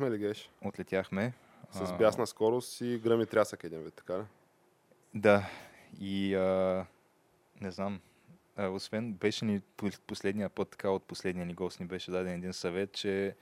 [0.00, 0.50] Слетяхме ли геш?
[0.64, 1.32] Отлетяхме.
[1.70, 4.22] С бясна скорост и гръм и трясък един вид, така ли?
[5.14, 5.50] Да.
[6.00, 6.86] И а,
[7.60, 8.00] не знам.
[8.56, 9.60] А, освен беше ни
[10.06, 13.36] последния път, така от последния ни гост ни беше даден един съвет, че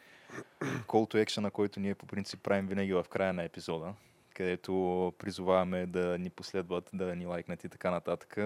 [0.62, 3.94] call to action, който ние по принцип правим винаги в края на епизода,
[4.34, 8.36] където призоваваме да ни последват, да ни лайкнат и така нататък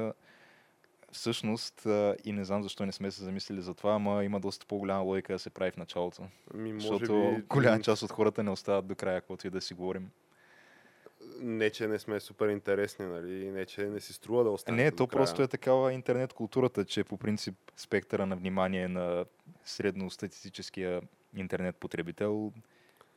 [1.12, 1.86] всъщност,
[2.24, 5.32] и не знам защо не сме се замислили за това, ама има доста по-голяма логика
[5.32, 6.22] да се прави в началото.
[6.54, 7.42] Ми, може защото би...
[7.42, 10.10] голяма част от хората не остават до края, каквото и да си говорим.
[11.40, 13.50] Не, че не сме супер интересни, нали?
[13.50, 14.84] Не, че не си струва да останем.
[14.84, 15.18] Не, то края.
[15.18, 19.24] просто е такава интернет културата, че по принцип спектъра на внимание на
[19.64, 21.02] средностатистическия
[21.36, 22.52] интернет потребител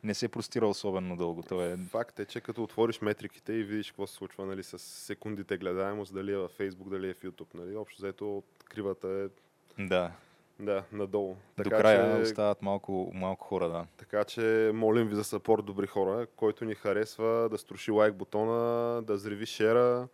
[0.06, 1.44] не се простира особено дълго.
[1.44, 1.78] То е...
[1.89, 6.14] Факт е, че като отвориш метриките и видиш какво се случва нали, с секундите гледаемост,
[6.14, 9.45] дали е в Facebook, дали е в YouTube, нали, общо взето кривата е
[9.88, 10.12] да.
[10.59, 11.36] Да, надолу.
[11.58, 13.86] Така, До края че, остават малко, малко хора, да.
[13.97, 16.28] Така че молим ви за сапорт, добри хора.
[16.36, 20.08] Който ни харесва, да струши лайк бутона, да зриви шера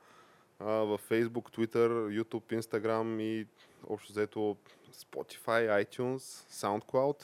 [0.60, 3.48] а, в Facebook, Twitter, YouTube, Instagram и
[3.88, 4.58] общо взето
[4.94, 6.18] Spotify, iTunes,
[6.52, 7.24] SoundCloud.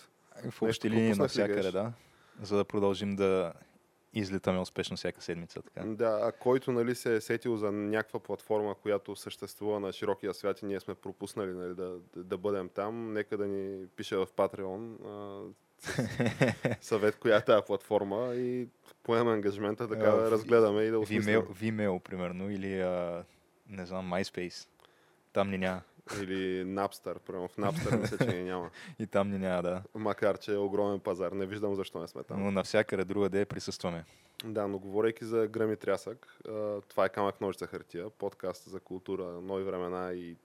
[0.50, 1.94] В общи линии навсякъде, да
[2.42, 3.54] за да продължим да
[4.14, 5.62] излитаме успешно всяка седмица.
[5.62, 5.88] Така.
[5.88, 10.62] Да, а който нали, се е сетил за някаква платформа, която съществува на широкия свят
[10.62, 14.96] и ние сме пропуснали нали, да, да, бъдем там, нека да ни пише в Patreon
[15.06, 15.44] а,
[16.82, 18.68] съвет, коя е тази платформа и
[19.04, 21.42] поемем ангажмента така да разгледаме и да осмислим.
[21.42, 23.24] Vimeo, Vimeo, примерно, или а,
[23.70, 24.68] не знам, MySpace.
[25.34, 25.81] Там ни няма.
[26.22, 27.47] Или Napster, примерно.
[27.47, 28.69] В Napster мисля, че няма.
[29.00, 29.84] И там ни няма, да.
[29.95, 31.31] Макар, че е огромен пазар.
[31.31, 32.44] Не виждам защо не сме там.
[32.44, 34.06] Но навсякъде друга да е присъстваме.
[34.46, 36.38] Да, но говорейки за гръм и трясък,
[36.88, 40.35] това е камък ножица хартия, подкаст за култура, нови времена и,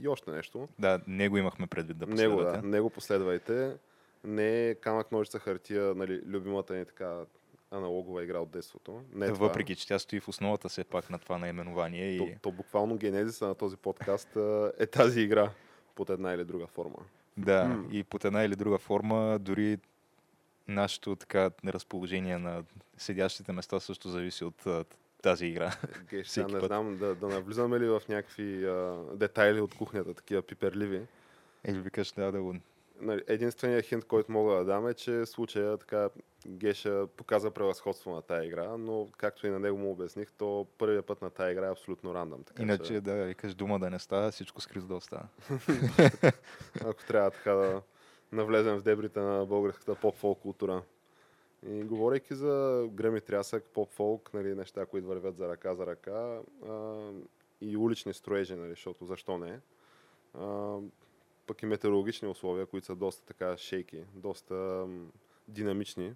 [0.00, 0.68] и още нещо.
[0.78, 2.44] Да, него имахме предвид да последвате.
[2.44, 3.76] Него, да, него последвайте.
[4.24, 7.24] Не е камък ножица хартия, нали, любимата ни така
[7.70, 9.02] аналогова игра от детството.
[9.14, 9.80] Не е Въпреки, това.
[9.80, 12.18] че тя стои в основата все пак на това наименование.
[12.18, 12.36] То, и...
[12.42, 14.36] то буквално генезиса на този подкаст
[14.78, 15.50] е тази игра
[15.94, 16.96] под една или друга форма.
[17.36, 17.90] Да, mm.
[17.90, 19.78] и под една или друга форма дори
[20.68, 22.64] нашето така разположение на
[22.98, 24.66] седящите места също зависи от
[25.22, 25.76] тази игра.
[26.10, 26.66] Геш, сега не път.
[26.66, 31.02] знам да, да навлизаме ли в някакви а, детайли от кухнята, такива пиперливи.
[31.64, 32.54] Или викаш, да, да го
[33.00, 36.08] Нали, единственият хинт, който мога да дам е, че случая така
[36.46, 41.06] Геша показа превъзходство на тази игра, но както и на него му обясних, то първият
[41.06, 42.44] път на тази игра е абсолютно рандъм.
[42.44, 43.00] Така, Иначе че...
[43.00, 45.28] да викаш дума да не става, всичко скрито да остава.
[46.84, 47.82] Ако трябва така да
[48.32, 50.82] навлезем в дебрите на българската поп-фолк култура.
[51.66, 56.98] И говорейки за гръм трясък, поп-фолк, нали, неща, които вървят за ръка за ръка а,
[57.60, 59.60] и улични строежи, нали, защото защо не.
[60.34, 60.76] А,
[61.50, 64.86] пък и метеорологични условия, които са доста така шейки, доста
[65.48, 66.14] динамични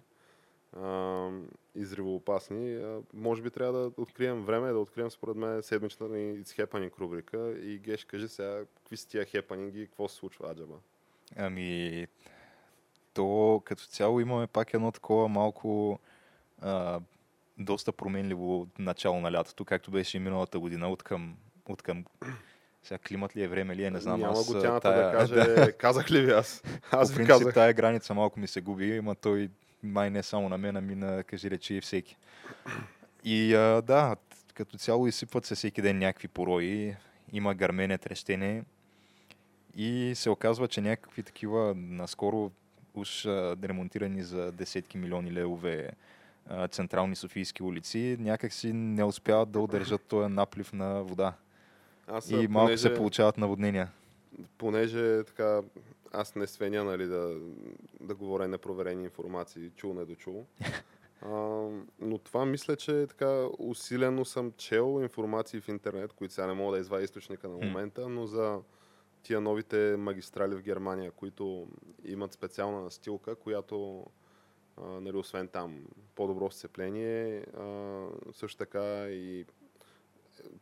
[1.75, 2.97] и зривоопасни.
[3.13, 7.55] може би трябва да открием време, да открием според мен седмичната ни It's Happening рубрика.
[7.61, 10.75] И Геш, кажи сега, какви са тия хепанинги какво се случва, Аджаба?
[11.35, 12.07] Ами,
[13.13, 15.99] то като цяло имаме пак едно такова малко
[16.61, 16.99] а,
[17.57, 21.37] доста променливо начало на лятото, както беше и миналата година, от към,
[21.69, 22.05] от към
[22.85, 24.19] сега климат ли е, време ли е, не знам.
[24.19, 25.05] Няма аз, го тяната тая...
[25.05, 26.63] да каже, казах ли ви аз?
[26.91, 29.49] Аз По принцип, тая граница малко ми се губи, има той
[29.83, 32.17] май не само на мен, ами на, кажи речи и всеки.
[33.23, 34.15] И а, да,
[34.53, 36.95] като цяло изсипват се всеки ден някакви порои,
[37.33, 38.63] има гърмене, трещене
[39.75, 42.51] и се оказва, че някакви такива наскоро
[42.93, 45.89] уж а, ремонтирани за десетки милиони левове
[46.49, 51.33] а, централни софийски улици, някакси не успяват да удържат този наплив на вода.
[52.07, 53.91] Аз, и малко понеже, се получават наводнения.
[54.57, 55.61] Понеже така,
[56.11, 57.39] аз не свеня нали, да,
[58.01, 60.45] да говоря непроверени информации, чул не дочул.
[61.21, 61.29] А,
[61.99, 66.75] но това мисля, че така усилено съм чел информации в интернет, които сега не мога
[66.75, 68.59] да извадя източника на момента, но за
[69.23, 71.67] тия новите магистрали в Германия, които
[72.03, 74.05] имат специална настилка, която
[74.77, 75.85] а, нали, освен там
[76.15, 79.45] по-добро сцепление, а, също така и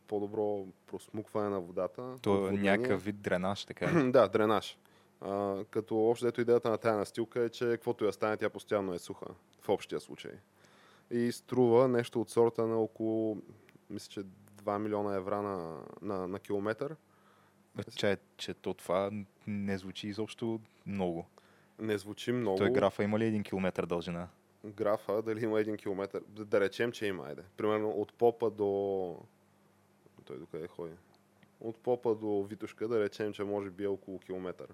[0.06, 2.16] по-добро просмукване на водата.
[2.22, 4.78] То е някакъв вид дренаж, така Да, дренаж.
[5.20, 8.94] А, като общо дето идеята на тази настилка е, че каквото я стане, тя постоянно
[8.94, 9.26] е суха.
[9.60, 10.32] В общия случай.
[11.10, 13.38] И струва нещо от сорта на около,
[13.90, 16.96] мисля, че 2 милиона евра на, на, на километър.
[17.96, 19.10] Че, че то това
[19.46, 21.26] не звучи изобщо много.
[21.78, 22.58] Не звучи много.
[22.58, 24.28] Той графа има ли един километър дължина?
[24.66, 26.22] Графа, дали има един километър?
[26.28, 27.42] Да, да речем, че има, айде.
[27.56, 29.18] Примерно от попа до,
[30.24, 30.94] той докъде ходи.
[31.60, 34.66] От попа до Витушка да речем, че може би е около километър.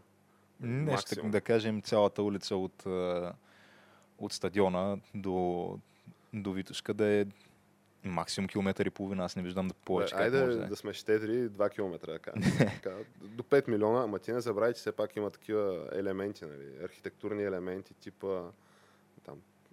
[0.60, 1.30] Нещо, Максимум.
[1.30, 3.32] да кажем, цялата улица от, а,
[4.18, 5.78] от стадиона до,
[6.32, 7.26] до Витушка да е
[8.04, 9.24] максимум километър и половина.
[9.24, 10.14] Аз не виждам да повече.
[10.14, 10.76] Бе, айде може да да, е.
[10.76, 11.98] сме щедри 2 км.
[12.82, 12.96] Така.
[13.20, 16.84] До 5 милиона, ама ти не забравяй, че все пак има такива елементи, нали?
[16.84, 18.42] архитектурни елементи, типа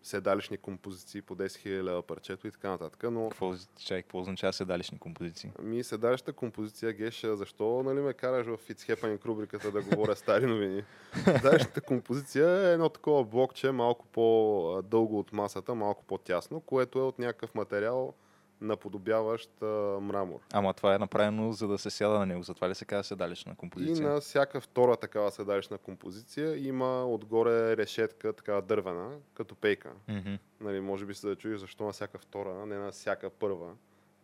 [0.07, 3.03] седалищни композиции по 10 000 лева парчето и така нататък.
[3.11, 3.53] Но Какво,
[3.85, 5.51] чай, какво означава седалищни композиции?
[5.61, 10.45] ми седалищата композиция, Геш, защо нали, ме караш в It's Happening рубриката да говоря стари
[10.45, 10.83] новини?
[11.23, 17.19] Седалищата композиция е едно такова блокче, малко по-дълго от масата, малко по-тясно, което е от
[17.19, 18.13] някакъв материал,
[18.61, 19.65] наподобяващ а,
[20.01, 20.39] мрамор.
[20.53, 22.43] Ама това е направено за да се сяда на него.
[22.43, 24.09] Затова ли се казва седалищна И композиция?
[24.09, 29.91] на всяка втора такава седалищна композиция има отгоре решетка, такава дървена, като пейка.
[30.07, 30.33] Мгм.
[30.61, 33.71] Нали, може би се да чуеш защо на всяка втора, не на всяка първа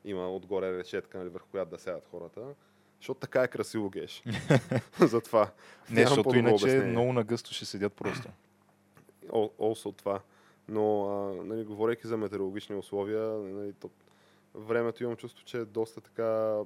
[0.06, 2.42] има отгоре решетка, нали, върху която да сядат хората.
[3.00, 4.24] Защото така е красиво геш.
[5.00, 5.50] Затова.
[5.90, 6.88] Не, Нямам защото иначе обяснение.
[6.88, 8.28] много нагъсто ще седят просто.
[9.32, 10.20] О- Also това.
[10.68, 13.90] Но, а, нали, говорейки за метеорологични условия, нали, то,
[14.56, 16.60] времето имам чувство, че е доста така,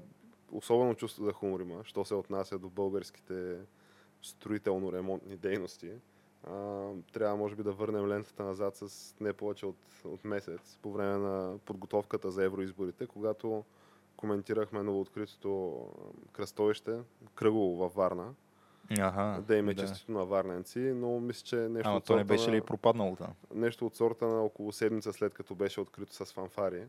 [0.52, 3.58] особено чувство за хумор има, що се отнася до българските
[4.24, 5.92] строително-ремонтни дейности.
[6.44, 10.92] А, трябва, може би, да върнем лентата назад с не повече от, от месец, по
[10.92, 13.64] време на подготовката за евроизборите, когато
[14.18, 15.82] коментирахме новооткритото
[16.32, 17.00] кръстовище,
[17.36, 18.34] кръгово във Варна.
[18.92, 22.24] Ага, да им е честито на варненци, но мисля, че нещо Ама от то не
[22.24, 23.34] беше ли пропаднало там?
[23.56, 26.84] нещо от сорта на около седмица след като беше открито с фанфари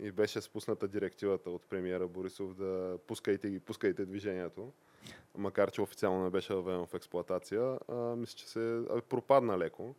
[0.00, 4.72] и беше спусната директивата от премиера Борисов да пускайте ги, пускайте движението,
[5.38, 9.94] макар че официално не беше въведено в експлоатация, а, мисля, че се а, пропадна леко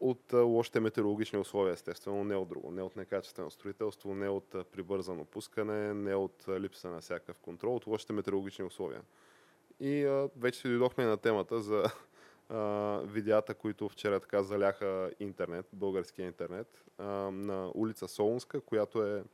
[0.00, 2.70] от а, лошите метеорологични условия, естествено, не от друго.
[2.70, 7.38] Не от некачествено строителство, не от а, прибързано пускане, не от а, липса на всякакъв
[7.38, 9.00] контрол, от лошите метеорологични условия.
[9.80, 11.84] И а, вече си дойдохме на темата за
[12.48, 12.58] а,
[13.04, 19.24] видеята, които вчера така заляха интернет, българския интернет, а, на улица Солунска, която е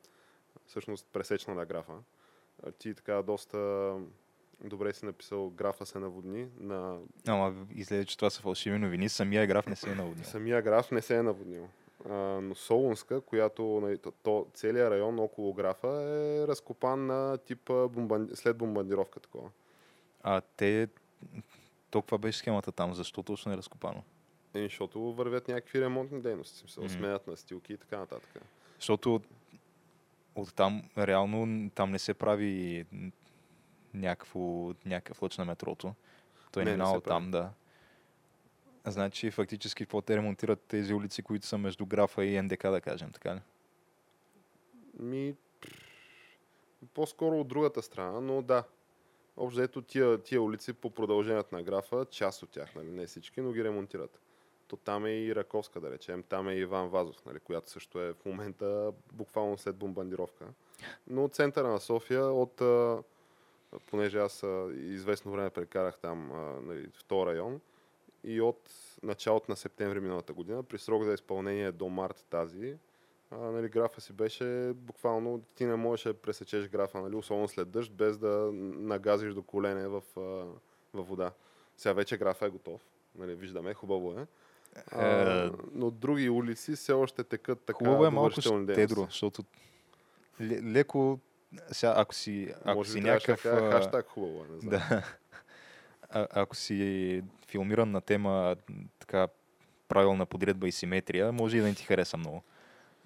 [0.66, 1.92] всъщност пресечна на графа.
[2.62, 3.92] А, ти така доста
[4.64, 6.48] добре си написал графа се наводни.
[6.60, 9.08] На Ама излезе, че това са фалшиви новини.
[9.08, 10.24] Самия граф не се е наводнил.
[10.24, 11.68] самия граф не се е наводнил.
[12.08, 17.88] А, но Солунска, която нали, то, то, целият район около графа е разкопан на типа
[17.88, 18.30] бомбан...
[18.34, 19.50] след бомбардировка такова.
[20.28, 20.88] А те...
[21.90, 22.94] Толкова беше схемата там.
[22.94, 24.02] Защо точно е разкопано?
[24.54, 26.92] Е, защото вървят някакви ремонтни дейности, смисъл, Мгм.
[26.92, 28.42] сменят настилки и така нататък.
[28.78, 29.20] Защото
[30.34, 32.86] от там, реално, там не се прави
[33.94, 34.40] някакво,
[34.86, 35.94] някакъв лъч на метрото.
[36.52, 37.14] Той Не, не, не минава се прави.
[37.22, 37.50] там, да.
[38.84, 43.12] Значи, фактически, какво те ремонтират тези улици, които са между графа и НДК, да кажем,
[43.12, 43.40] така ли?
[45.00, 45.34] Ми,
[46.94, 48.64] по-скоро от другата страна, но да.
[49.36, 53.40] Общо ето тия, тия улици по продължението на графа, част от тях, нали, не всички,
[53.40, 54.20] но ги ремонтират.
[54.68, 58.12] То там е и Раковска, да речем, там е Иван Вазов, нали, която също е
[58.12, 60.46] в момента буквално след бомбардировка.
[61.06, 62.62] Но от центъра на София, от,
[63.86, 67.60] понеже аз известно време прекарах там а, нали, в този район,
[68.24, 68.70] и от
[69.02, 72.76] началото на септември миналата година, при срок за изпълнение до март тази,
[73.30, 77.70] а, нали, графа си беше буквално, ти не можеш да пресечеш графа, нали, особено след
[77.70, 80.20] дъжд, без да нагазиш до колене в, а,
[80.94, 81.32] във вода.
[81.76, 82.80] Сега вече графа е готов,
[83.18, 84.26] нали, виждаме, хубаво е.
[84.92, 85.06] А,
[85.46, 89.42] Е, но други улици все още текат така Хубаво е малко щедро, защото
[90.40, 91.18] ле- леко,
[91.72, 93.42] сега, ако си, ако Може си някакъв...
[93.42, 94.70] кажа а, хаштаг хубаво е, не знам.
[94.70, 95.02] Да.
[96.10, 98.56] А, ако си филмиран на тема
[98.98, 99.28] така
[99.88, 102.42] правилна подредба и симетрия, може и да не ти хареса много.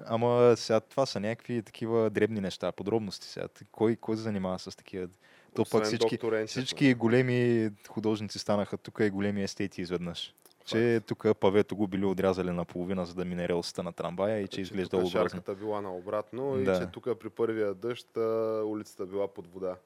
[0.07, 3.47] Ама сега това са някакви такива дребни неща, подробности сега.
[3.73, 5.09] Кой, кой се занимава с такива?
[5.55, 10.35] То пък всички, всички големи художници станаха тук и големи естети изведнъж.
[10.65, 14.61] Че тук павето го били отрязали наполовина, за да мине релсата на трамвая и че
[14.61, 15.29] изглежда тук образно.
[15.29, 16.81] шарката била наобратно и Да.
[16.81, 18.17] че тук при първия дъжд
[18.65, 19.77] улицата била под вода.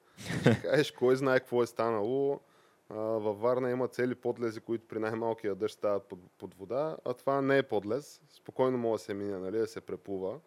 [0.61, 2.39] Кажеш, кой знае какво е станало.
[2.89, 7.41] Във Варна има цели подлези, които при най-малкия дъжд стават под, под вода, а това
[7.41, 8.21] не е подлез.
[8.29, 10.39] Спокойно може да се мине, нали, да се преплува.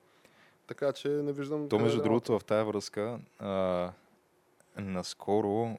[0.67, 1.69] Така че не виждам...
[1.69, 3.93] То, къде между да е другото, в тази връзка, а,
[4.77, 5.79] наскоро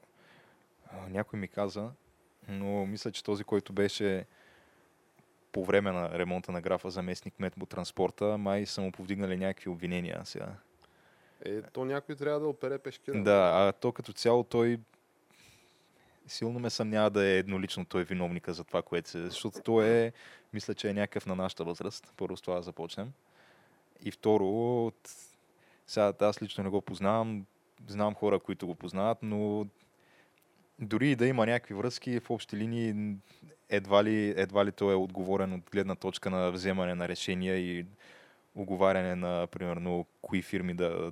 [0.91, 1.91] а, някой ми каза,
[2.47, 4.25] но мисля, че този, който беше
[5.51, 9.69] по време на ремонта на графа заместник мет по транспорта, май са му повдигнали някакви
[9.69, 10.49] обвинения сега.
[11.45, 13.23] Е, то някой трябва да опере пешкира.
[13.23, 14.79] Да, а то като цяло той
[16.29, 19.21] силно ме съмнява да е еднолично той виновника за това, което се...
[19.21, 20.13] Защото той е,
[20.53, 22.13] мисля, че е някакъв на нашата възраст.
[22.17, 23.11] Първо с това да започнем.
[24.03, 25.09] И второ, от...
[25.87, 27.45] сега аз лично не го познавам,
[27.87, 29.67] знам хора, които го познават, но
[30.79, 33.15] дори и да има някакви връзки, в общи линии
[33.69, 37.85] едва ли, едва ли то е отговорен от гледна точка на вземане на решения и
[38.55, 41.11] оговаряне на, примерно, кои фирми да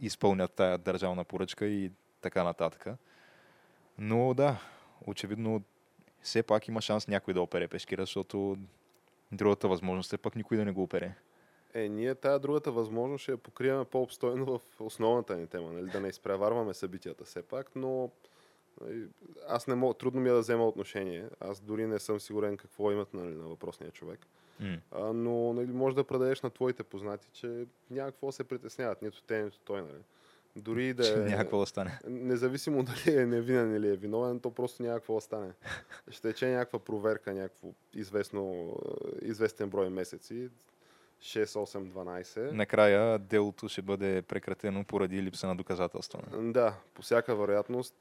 [0.00, 2.86] изпълнят тая държавна поръчка и така нататък.
[3.98, 4.60] Но да,
[5.06, 5.62] очевидно,
[6.22, 8.56] все пак има шанс някой да опере пешкира, защото
[9.32, 11.14] другата възможност е пък никой да не го опере.
[11.74, 15.90] Е, ние тая другата възможност ще я покриваме по-обстойно в основната ни тема, нали?
[15.90, 18.10] да не изпреварваме събитията все пак, но
[18.80, 19.06] нали,
[19.48, 21.28] аз не мога, трудно ми е да взема отношение.
[21.40, 24.20] Аз дори не съм сигурен какво имат нали, на въпросния човек.
[24.60, 24.76] М.
[24.90, 29.22] А, но нали, може да предадеш на твоите познати, че няма какво се притесняват, нито
[29.22, 29.82] те, нито той.
[29.82, 30.02] Нали.
[30.56, 31.98] Дори и да е, няма какво да стане.
[32.08, 35.52] независимо дали е невинен или е виновен, то просто няма какво да стане.
[36.10, 38.74] Ще тече някаква проверка, някакво известно,
[39.22, 40.50] е, известен брой месеци,
[41.20, 42.50] 6, 8, 12.
[42.50, 46.20] Накрая делото ще бъде прекратено поради липса на доказателства.
[46.42, 47.94] Да, по всяка вероятност,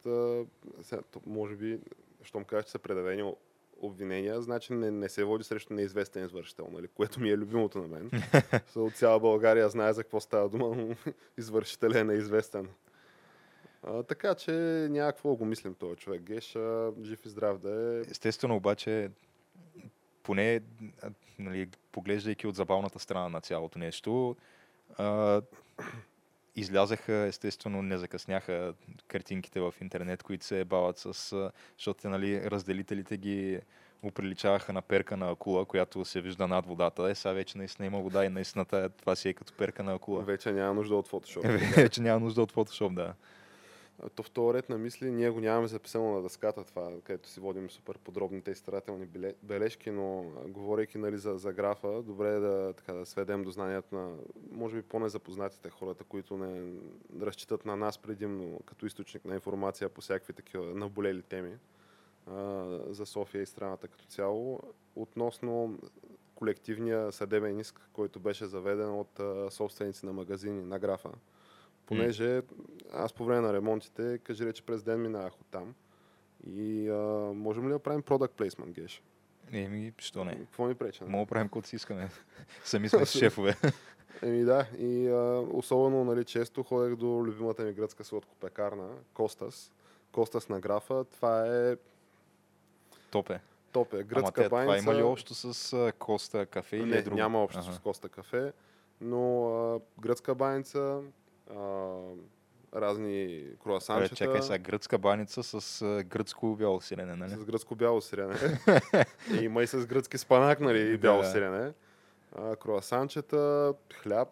[1.11, 1.79] то може би,
[2.23, 3.33] щом кажа, че са предавени
[3.83, 6.87] обвинения, значи не, не се води срещу неизвестен извършител, нали?
[6.87, 8.11] което ми е любимото на мен.
[8.75, 10.95] От цяла България знае за какво става дума, но
[11.37, 12.69] извършителя е неизвестен.
[13.83, 14.51] А, така че
[14.91, 16.21] няма какво да го мислим този човек.
[16.21, 17.99] Геш, а, жив и здрав да е.
[17.99, 19.09] Естествено обаче,
[20.23, 20.61] поне
[21.39, 24.35] нали, поглеждайки от забавната страна на цялото нещо,
[24.97, 25.41] а,
[26.55, 28.73] излязаха, естествено, не закъсняха
[29.07, 31.51] картинките в интернет, които се бават с...
[31.77, 33.59] Защото нали, разделителите ги
[34.03, 37.09] оприличаваха на перка на акула, която се вижда над водата.
[37.09, 39.93] Е, сега вече наистина има вода и наистина тая- това си е като перка на
[39.93, 40.23] акула.
[40.23, 41.45] Вече няма нужда от фотошоп.
[41.75, 43.13] Вече няма нужда от фотошоп, да.
[44.09, 47.39] То в този ред на мисли ние го нямаме записано на дъската това, където си
[47.39, 49.07] водим супер подробните и старателни
[49.43, 53.95] бележки, но говорейки нали, за, за графа, добре е да, така, да сведем до знанието
[53.95, 54.15] на,
[54.51, 56.73] може би по-незапознатите хората, които не
[57.21, 61.57] разчитат на нас предимно като източник на информация по всякакви такива наболели теми
[62.27, 64.59] а, за София и страната като цяло.
[64.95, 65.79] Относно
[66.35, 71.09] колективния съдебен иск, който беше заведен от а, собственици на магазини на графа.
[71.85, 72.41] Понеже
[72.93, 75.75] аз по време на ремонтите, кажи рече през ден минавах от там.
[76.47, 76.93] И а,
[77.35, 79.03] можем ли да правим product placement, Геш?
[79.51, 80.35] Еми, що не?
[80.39, 81.03] Какво ми пречи?
[81.03, 82.09] Мога да правим каквото си искаме.
[82.63, 83.55] Сами сме с шефове.
[84.21, 89.71] Еми да, и а, особено нали, често ходех до любимата ми гръцка сладкопекарна, Костас.
[90.11, 91.77] Костас на графа, това е
[93.11, 93.39] Топе.
[93.71, 93.95] топ е.
[93.95, 94.83] Ама Гръцка те, това баница.
[94.83, 97.15] има ли общо с а, Коста кафе или не, е друго?
[97.17, 97.73] няма общо Аха.
[97.73, 98.53] с Коста кафе,
[99.01, 101.01] но а, гръцка баница,
[101.55, 101.99] а,
[102.75, 104.15] разни круасанчета.
[104.15, 107.29] чакай сега, гръцка баница с а, гръцко бяло сирене, нали?
[107.29, 108.35] С гръцко бяло сирене.
[109.31, 110.97] Е, Има и с гръцки спанак, нали, и Да.
[110.97, 111.73] бяло сирене.
[112.35, 114.29] А, круасанчета, хляб,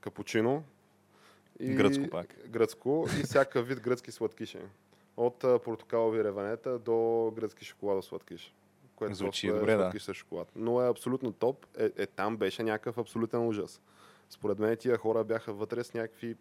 [0.00, 0.64] капучино.
[1.60, 2.34] И Гръцко пак.
[2.48, 4.58] Гръцко и всякакъв вид гръцки сладкиши.
[5.16, 8.54] От а, портокалови ревенета до гръцки шоколадов сладкиш.
[8.96, 10.14] Което Звучи просто добре, е да.
[10.14, 10.48] шоколад.
[10.56, 11.66] Но е абсолютно топ.
[11.78, 13.80] Е, е, там беше някакъв абсолютен ужас.
[14.30, 16.36] Според мен тия хора бяха вътре с някакви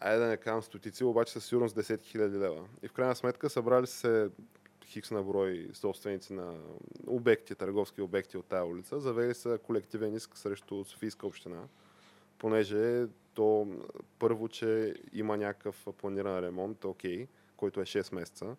[0.00, 2.68] айде да не казвам стотици, обаче със сигурност 10 000 лева.
[2.82, 4.30] И в крайна сметка събрали се
[4.84, 6.54] хикс на брой собственици на
[7.06, 11.62] обекти, търговски обекти от тая улица, завели са колективен иск срещу Софийска община,
[12.38, 13.68] понеже то
[14.18, 17.26] първо, че има някакъв планиран ремонт, окей,
[17.56, 18.56] който е 6 месеца.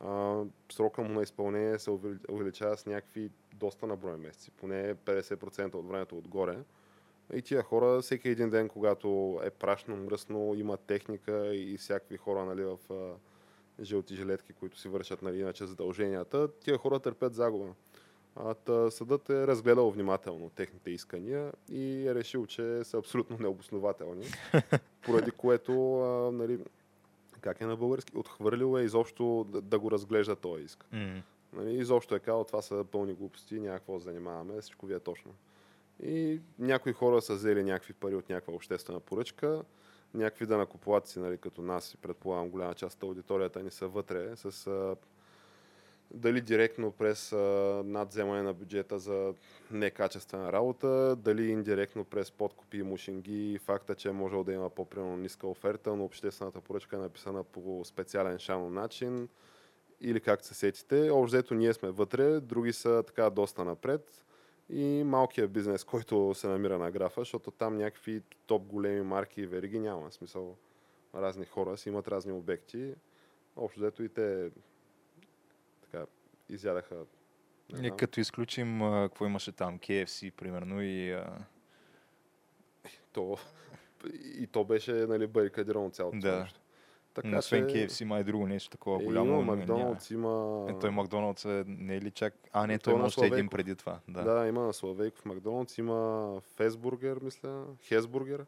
[0.00, 4.94] А, срока му на изпълнение се увели- увеличава с някакви доста на брой месеци, поне
[4.94, 6.58] 50% от времето отгоре.
[7.34, 12.44] И тия хора всеки един ден, когато е прашно, мръсно, има техника и всякакви хора
[12.44, 13.14] нали, в а,
[13.84, 17.74] жълти жилетки, които си вършат нали, иначе задълженията, тия хора търпят загуба.
[18.36, 24.26] А, та, съдът е разгледал внимателно техните искания и е решил, че са абсолютно необоснователни,
[25.02, 26.58] поради което, а, нали,
[27.40, 30.86] как е на български, отхвърлил е изобщо да, да го разглежда този иск.
[30.92, 31.22] М.
[31.52, 35.34] Нали, изобщо е казал, това са пълни глупости, няма какво занимаваме, всичко ви е точно.
[36.02, 39.62] И някои хора са взели някакви пари от някаква обществена поръчка,
[40.14, 44.96] някакви данакоплатци, нали, като нас, предполагам голяма част от аудиторията ни са вътре, с а,
[46.10, 47.36] дали директно през а,
[47.84, 49.34] надземане на бюджета за
[49.70, 54.70] некачествена работа, дали индиректно през подкупи и мушинги и факта, че е можел да има
[54.70, 59.28] по-примерно ниска оферта, но обществената поръчка е написана по специален шано начин
[60.00, 61.10] или как се сетите.
[61.10, 64.24] Общо ние сме вътре, други са така доста напред
[64.72, 69.46] и малкият бизнес, който се намира на графа, защото там някакви топ големи марки и
[69.46, 70.10] вериги няма.
[70.10, 70.56] В смисъл,
[71.14, 72.94] разни хора си имат разни обекти.
[73.56, 74.50] Общо взето и те
[75.82, 76.06] така
[76.48, 76.96] изядаха.
[77.72, 81.44] не като изключим какво имаше там, KFC, примерно, и а,
[83.12, 83.38] То,
[84.34, 86.40] и то беше нали, барикадирано цялото Да.
[86.40, 86.60] нещо.
[87.22, 87.74] Така Освен че...
[87.74, 89.26] KFC има и друго нещо такова Е, голямо.
[89.26, 90.66] има но Макдоналдс, има...
[90.70, 92.34] Е, той Макдоналдс е, не е ли чак...
[92.52, 93.50] А, не, Ами той е има още един Славейков.
[93.50, 93.98] преди това.
[94.08, 94.22] Да.
[94.24, 94.46] Да.
[94.46, 98.46] има на Славейков Макдоналдс, има Фесбургер, мисля, Хесбургер,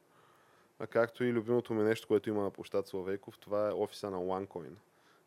[0.78, 4.18] а както и любимото ми нещо, което има на площад Славейков, това е офиса на
[4.18, 4.72] OneCoin.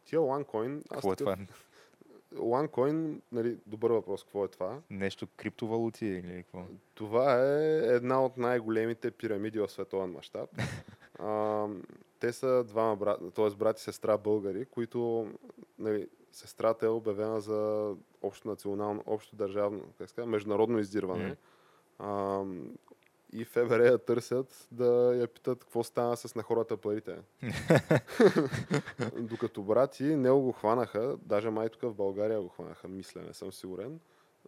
[0.05, 1.37] Тия OneCoin, Какво е това?
[2.35, 4.79] OneCoin, нали, добър въпрос, какво е това?
[4.89, 6.63] Нещо криптовалути или какво?
[6.93, 10.49] Това е една от най-големите пирамиди в световен мащаб.
[12.19, 13.49] Те са двама брат, т.е.
[13.49, 15.29] брат и сестра българи, които
[15.79, 17.91] нали, сестрата е обявена за
[18.21, 21.35] общо национално, общо държавно, как ска, международно издирване.
[21.99, 22.43] А,
[23.33, 27.17] и ФБР я търсят да я питат какво стана с на хората парите.
[29.19, 33.53] Докато брати него го хванаха, даже май тук в България го хванаха, мисля, не съм
[33.53, 33.99] сигурен.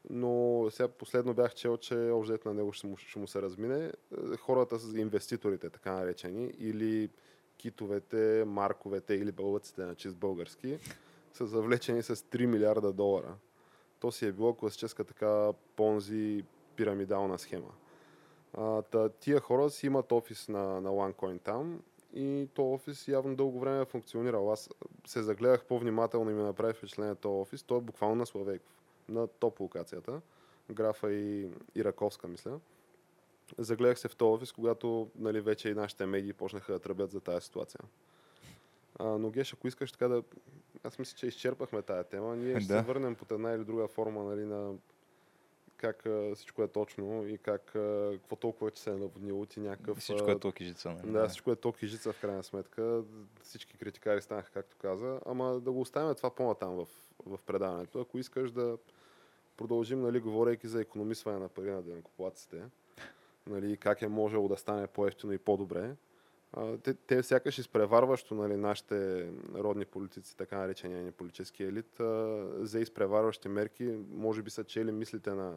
[0.09, 3.91] Но сега последно бях чел, че обжет на него ще му, ще му се размине.
[4.39, 7.09] Хората с инвеститорите, така наречени, или
[7.57, 10.79] китовете, марковете или бълъците на чист български,
[11.33, 13.35] са завлечени с 3 милиарда долара.
[13.99, 16.43] То си е било класическа така понзи
[16.75, 17.71] пирамидална схема.
[18.53, 21.81] А, та, тия хора си имат офис на, на OneCoin там
[22.13, 24.51] и то офис явно дълго време е функционирал.
[24.51, 24.69] Аз
[25.07, 27.63] се загледах по-внимателно и ми направи впечатление този офис.
[27.63, 30.21] Той е буквално на Славейков, на топ локацията.
[30.71, 32.59] Графа и, и Раковска, мисля.
[33.57, 37.19] Загледах се в този офис, когато нали, вече и нашите медии почнаха да тръбят за
[37.21, 37.79] тази ситуация.
[38.99, 40.23] А, но Геш, ако искаш така да...
[40.83, 42.35] Аз мисля, че изчерпахме тази тема.
[42.35, 42.79] Ние ще Да.
[42.79, 44.73] се върнем под една или друга форма нали, на
[45.77, 49.59] как а, всичко е точно и как, а, какво толкова че се е наводнило ти
[49.59, 49.97] някакъв...
[49.97, 50.89] Всичко е токижица.
[50.89, 51.11] нали?
[51.11, 53.03] Да, всичко е ток и жица в крайна сметка.
[53.41, 55.19] Всички критикари станаха, както каза.
[55.25, 56.87] Ама да го оставим това по-натам в,
[57.25, 57.99] в предаването.
[57.99, 58.77] Ако искаш да
[59.57, 62.63] продължим, нали, говорейки за економисване на пари на денокоплаците,
[63.49, 65.95] нали, как е можело да стане по-ефтино и по-добре,
[66.53, 72.45] а, те, те сякаш изпреварващо нали, нашите родни политици, така наречения ни политически елит, а,
[72.59, 75.55] за изпреварващи мерки, може би са чели мислите на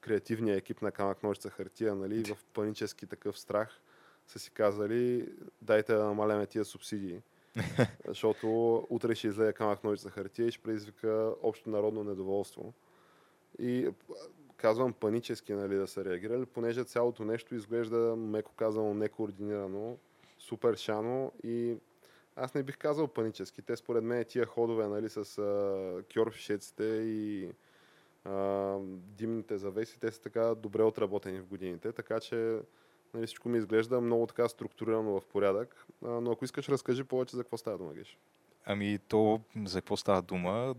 [0.00, 3.80] креативния екип на камък ножица хартия, нали, в панически такъв страх
[4.26, 5.28] са си казали,
[5.62, 7.22] дайте да намаляме тия субсидии.
[8.08, 12.74] Защото утре ще излезе камък ножица хартия и ще предизвика общо народно недоволство.
[13.58, 13.88] И
[14.64, 19.96] казвам панически нали, да са реагирали, понеже цялото нещо изглежда, меко казано, некоординирано,
[20.38, 21.76] супер шано и
[22.36, 23.62] аз не бих казал панически.
[23.62, 25.24] Те според мен тия ходове нали, с
[26.14, 27.48] кьорфишеците и
[28.24, 28.76] а,
[29.16, 32.58] димните завеси, те са така добре отработени в годините, така че
[33.14, 35.86] нали, всичко ми изглежда много така структурирано в порядък.
[36.04, 38.18] А, но ако искаш, разкажи повече за какво става дума, Геш.
[38.64, 40.74] Ами то, за какво става дума?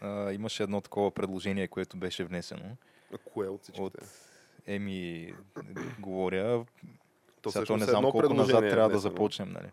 [0.00, 2.76] А, имаше едно такова предложение, което беше внесено.
[3.14, 3.82] А Кое от всичките?
[3.82, 3.94] От
[4.66, 5.34] Еми,
[5.98, 6.64] говоря,
[7.42, 9.10] То сега то не е знам колко назад е трябва да внесено.
[9.10, 9.52] започнем.
[9.52, 9.70] Нали.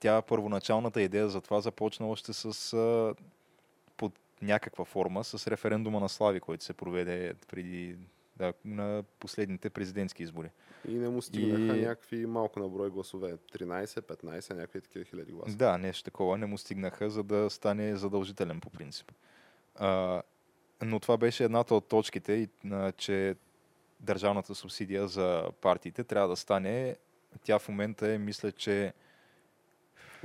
[0.00, 3.14] Тя, първоначалната идея за това започна още с а,
[3.96, 7.96] под някаква форма с референдума на Слави, който се проведе преди
[8.36, 10.50] да, на последните президентски избори.
[10.88, 13.36] И не му стигнаха И- някакви малко на брой гласове.
[13.52, 15.56] 13, 15, някакви такива хиляди гласа.
[15.56, 19.12] Да, нещо такова не му стигнаха, за да стане задължителен по принцип.
[19.74, 20.22] А,
[20.84, 22.48] но това беше едната от точките,
[22.96, 23.36] че
[24.00, 26.96] държавната субсидия за партиите трябва да стане.
[27.42, 28.92] Тя в момента е, мисля, че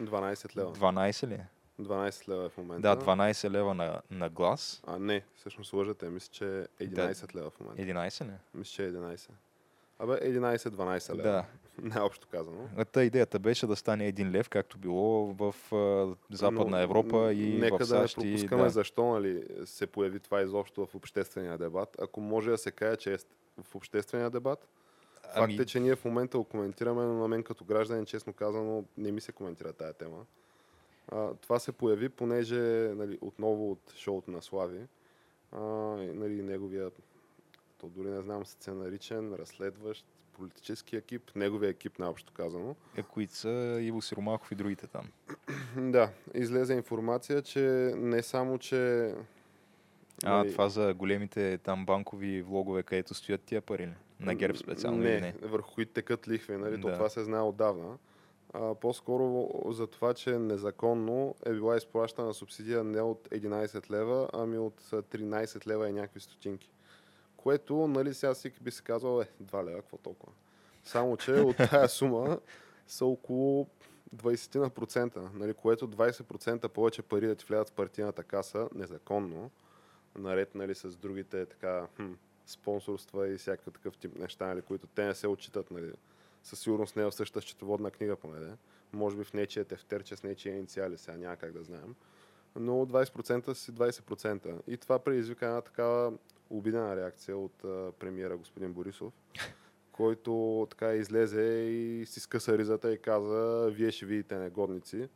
[0.01, 0.73] 12 лева.
[0.73, 1.33] 12 ли?
[1.33, 1.47] е?
[1.81, 2.95] 12 лева е в момента.
[2.95, 4.83] Да, 12 лева на, на глас.
[4.87, 6.09] А, не, всъщност лъжете.
[6.09, 7.81] Мисля, че е 11 лева в момента.
[7.81, 8.33] 11 ли?
[8.53, 9.29] Мисля, че е 11.
[9.99, 11.23] Абе, 11-12 лева.
[11.23, 11.45] Да.
[11.95, 12.69] Най-общо казано.
[12.91, 15.55] Та идеята беше да стане 1 лев, както било в
[16.31, 18.17] Западна Но, Европа и нека в да САЩ.
[18.17, 18.69] не и, пропускаме да.
[18.69, 21.97] защо нали, се появи това изобщо в обществения дебат.
[22.01, 23.17] Ако може да се каже, че е
[23.63, 24.67] в обществения дебат,
[25.33, 28.33] Факт Ами, е, че ние в момента го коментираме, но на мен като гражданин, честно
[28.33, 30.25] казано, не ми се коментира тая тема.
[31.07, 32.59] А, това се появи, понеже
[32.95, 34.81] нали, отново от шоуто на Слави,
[35.51, 35.59] а,
[36.13, 36.91] нали, неговия,
[37.77, 40.05] то дори не знам, сценаричен, разследващ,
[40.39, 42.75] политически екип, неговия екип, наобщо казано.
[42.97, 45.05] е, които са Иво Сиромахов и другите там.
[45.91, 47.59] Да, излезе информация, че
[47.97, 49.13] не само, че...
[50.23, 53.93] А, нали, това за големите там банкови влогове, където стоят тия пари ли?
[54.19, 55.33] На ГЕРБ специално не, не?
[55.41, 56.81] върху които текат лихви, нали?
[56.81, 56.93] То Да.
[56.93, 57.97] това се знае отдавна.
[58.53, 64.57] А, по-скоро за това, че незаконно е била изплащана субсидия не от 11 лева, ами
[64.57, 66.69] от а, 13 лева и някакви стотинки.
[67.43, 70.33] Което, нали, сега всеки би се казал, е, 2 лева, какво толкова?
[70.83, 72.39] Само, че от тая сума
[72.87, 73.67] са около
[74.15, 79.51] 20%, нали, което 20% повече пари да ти влядат в партийната каса незаконно,
[80.15, 82.11] наред нали, с другите така, хм,
[82.45, 85.71] спонсорства и всякакъв такъв тип неща, нали, които те не се отчитат.
[85.71, 85.93] Нали.
[86.43, 88.55] Със сигурност не е в същата счетоводна книга, поне.
[88.93, 91.95] Може би в нечия тефтерче с нечия инициали, сега няма как да знаем.
[92.55, 94.61] Но 20% си 20%.
[94.67, 96.13] И това предизвика една такава
[96.49, 99.13] обидена реакция от а, премиера господин Борисов,
[99.91, 105.09] който така излезе и си скъса ризата и каза, вие ще видите негодници.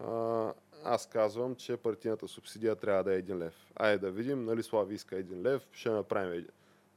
[0.00, 0.52] А,
[0.84, 3.54] аз казвам, че партийната субсидия трябва да е един лев.
[3.76, 6.46] Айде да видим, нали Слави иска един лев, ще направим,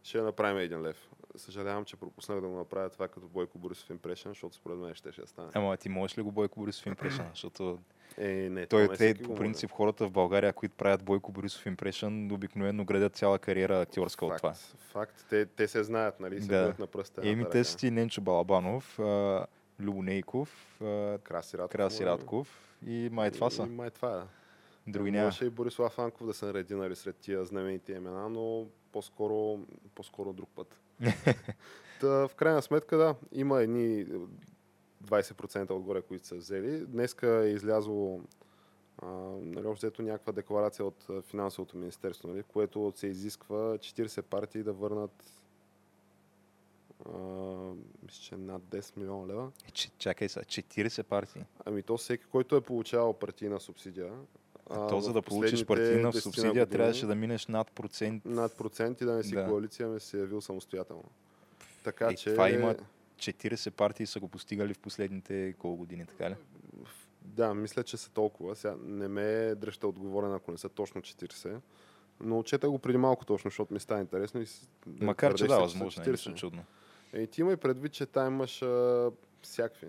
[0.03, 1.10] ще направим един лев.
[1.36, 5.12] Съжалявам, че пропуснах да го направя това като Бойко Борисов импрешен, защото според мен ще
[5.12, 5.49] ще стане.
[5.53, 7.29] Ама ти можеш ли го Бойко Борисов импрешън?
[7.34, 7.79] Защото
[8.17, 11.65] Е, не, той те, всеки го по принцип, хората в България, които правят Бойко Борисов
[11.65, 14.54] импрешън, обикновено градят цяла кариера актьорска от Факт, това.
[14.78, 15.26] Факт.
[15.30, 16.41] Те, те се знаят, нали?
[16.41, 16.74] Се Да.
[16.80, 17.30] на пръста.
[17.30, 19.45] Еми, те са ти Ненчо Балабанов, а,
[19.80, 21.72] Любо Нейков, а, Краси Радков.
[21.72, 22.06] Краси би.
[22.06, 23.63] Радков и май това са.
[23.63, 24.39] И, май това е.
[24.91, 25.26] Други няма.
[25.26, 29.60] Можеше и Борислав Анков да се нареди нали, сред тия знаменити имена, но по-скоро,
[29.95, 30.80] по-скоро друг път.
[32.02, 34.06] Та, в крайна сметка, да, има едни
[35.05, 36.85] 20% отгоре, които са взели.
[36.85, 38.21] Днеска е излязло
[39.01, 39.07] а,
[39.41, 44.73] нали, общо някаква декларация от а, финансовото министерство, нали, което се изисква 40 партии да
[44.73, 45.23] върнат
[47.05, 47.17] а,
[48.03, 49.51] мисля, че над 10 милиона лева.
[49.67, 51.43] Е, че- Чакай са, 40 партии.
[51.65, 54.13] Ами то всеки, който е получавал партийна субсидия.
[54.69, 58.25] А, то, в за да получиш партийна 10 субсидия, години, трябваше да минеш над процент.
[58.25, 59.47] Над процент и да не си Да.
[59.47, 61.03] коалиция, ами си явил самостоятелно.
[61.83, 62.31] Така Е, че...
[62.31, 62.75] това има
[63.19, 66.36] 40 партии са го постигали в последните колко години, така ли?
[67.21, 68.55] Да, мисля, че са толкова.
[68.55, 71.60] Сега не ме дръжте отговорен, ако не са точно 40.
[72.19, 74.41] Но чета го преди малко точно, защото ми става интересно.
[74.41, 74.45] И
[74.88, 76.12] Макар, че да, възможно е 40.
[76.12, 76.63] нищо чудно.
[77.13, 79.88] Е, ти имай предвид, че там имаш а, всякакви.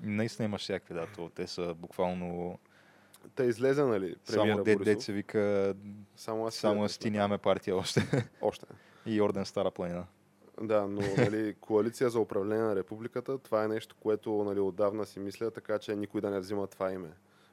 [0.00, 2.58] Наистина имаш всякакви, да, то, те са буквално
[3.34, 4.84] Та излезе, нали, само де, Борисов.
[4.84, 5.74] деца вика,
[6.16, 8.28] Само аз само аз ти нямаме партия още.
[8.42, 8.66] Още.
[9.06, 10.06] и Орден Стара планина.
[10.62, 15.20] Да, но нали, коалиция за управление на републиката, това е нещо, което нали, отдавна си
[15.20, 17.10] мисля, така че никой да не взима това име.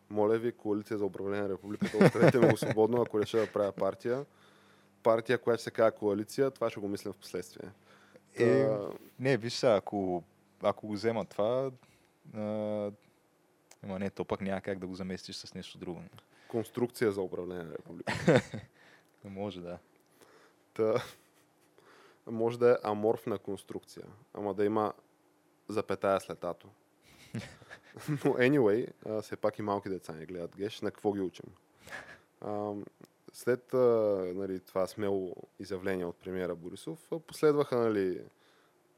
[0.10, 3.72] Моля ви, коалиция за управление на републиката, оставете ме го свободно, ако реша да правя
[3.72, 4.26] партия.
[5.04, 7.70] Партия, която се казва коалиция, това ще го мислим в последствие.
[8.36, 8.80] Е, Та,
[9.20, 10.24] не, виж сега, ако,
[10.64, 11.72] ако го взема това,
[12.36, 12.42] а,
[13.84, 16.02] ама не, то пък няма как да го заместиш с нещо друго.
[16.48, 18.42] конструкция за управление на републиката.
[19.24, 19.78] Може, да.
[20.74, 21.04] Та,
[22.28, 24.94] може да е аморфна конструкция, ама да има
[25.68, 26.68] запетая след ато.
[28.10, 31.46] Но anyway, а, все пак и малки деца не гледат геш, на какво ги учим?
[32.42, 32.74] А,
[33.34, 33.78] след а,
[34.36, 38.22] нали, това смело изявление от премиера Борисов, а, последваха нали,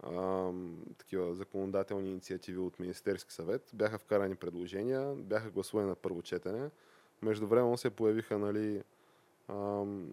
[0.03, 0.51] а,
[0.97, 6.69] такива законодателни инициативи от Министерски съвет, бяха вкарани предложения, бяха гласувани на първо четене.
[7.21, 8.83] Междувременно се появиха нали,
[9.47, 10.12] ам,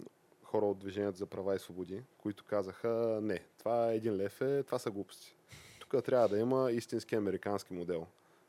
[0.51, 4.63] хора от Движението за права и свободи, които казаха, не, това е един лев е,
[4.63, 5.35] това са глупости.
[5.81, 8.07] Тук трябва да има истински американски модел,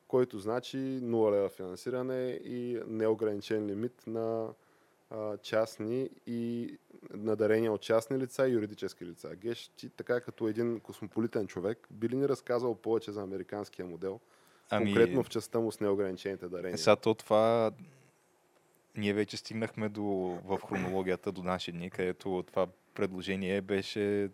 [0.08, 4.48] който значи 0 лева финансиране и неограничен лимит на
[5.10, 6.78] а, частни и
[7.14, 9.36] надарения от частни лица и юридически лица.
[9.36, 14.20] Геш, ти така като един космополитен човек, би ли ни разказал повече за американския модел,
[14.70, 16.74] Ами, конкретно в частта му с неограничените дарения?
[16.74, 17.72] Е, сега то това...
[18.98, 20.04] Ние вече стигнахме до,
[20.46, 24.30] в хронологията до наши дни, където това предложение беше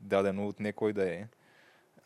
[0.00, 1.26] дадено от не кой да е,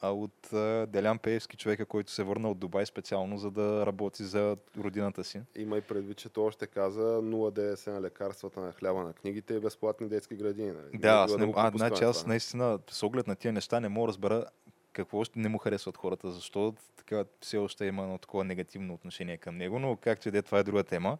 [0.04, 4.24] а от а, Делян Пеевски, човека, който се върна от Дубай специално, за да работи
[4.24, 5.40] за родината си.
[5.56, 9.54] Има и предвид, че той още каза 0 ДДС на лекарствата, на хляба, на книгите
[9.54, 10.72] и безплатни детски градини.
[10.72, 10.98] Нали?
[10.98, 14.08] Да, аз, не, а, значи аз наистина с оглед на тия неща не мога да
[14.08, 14.44] разбера
[14.92, 19.36] какво ще не му харесват хората, защо така все още има едно такова негативно отношение
[19.36, 21.18] към него, но както и да е, това е друга тема.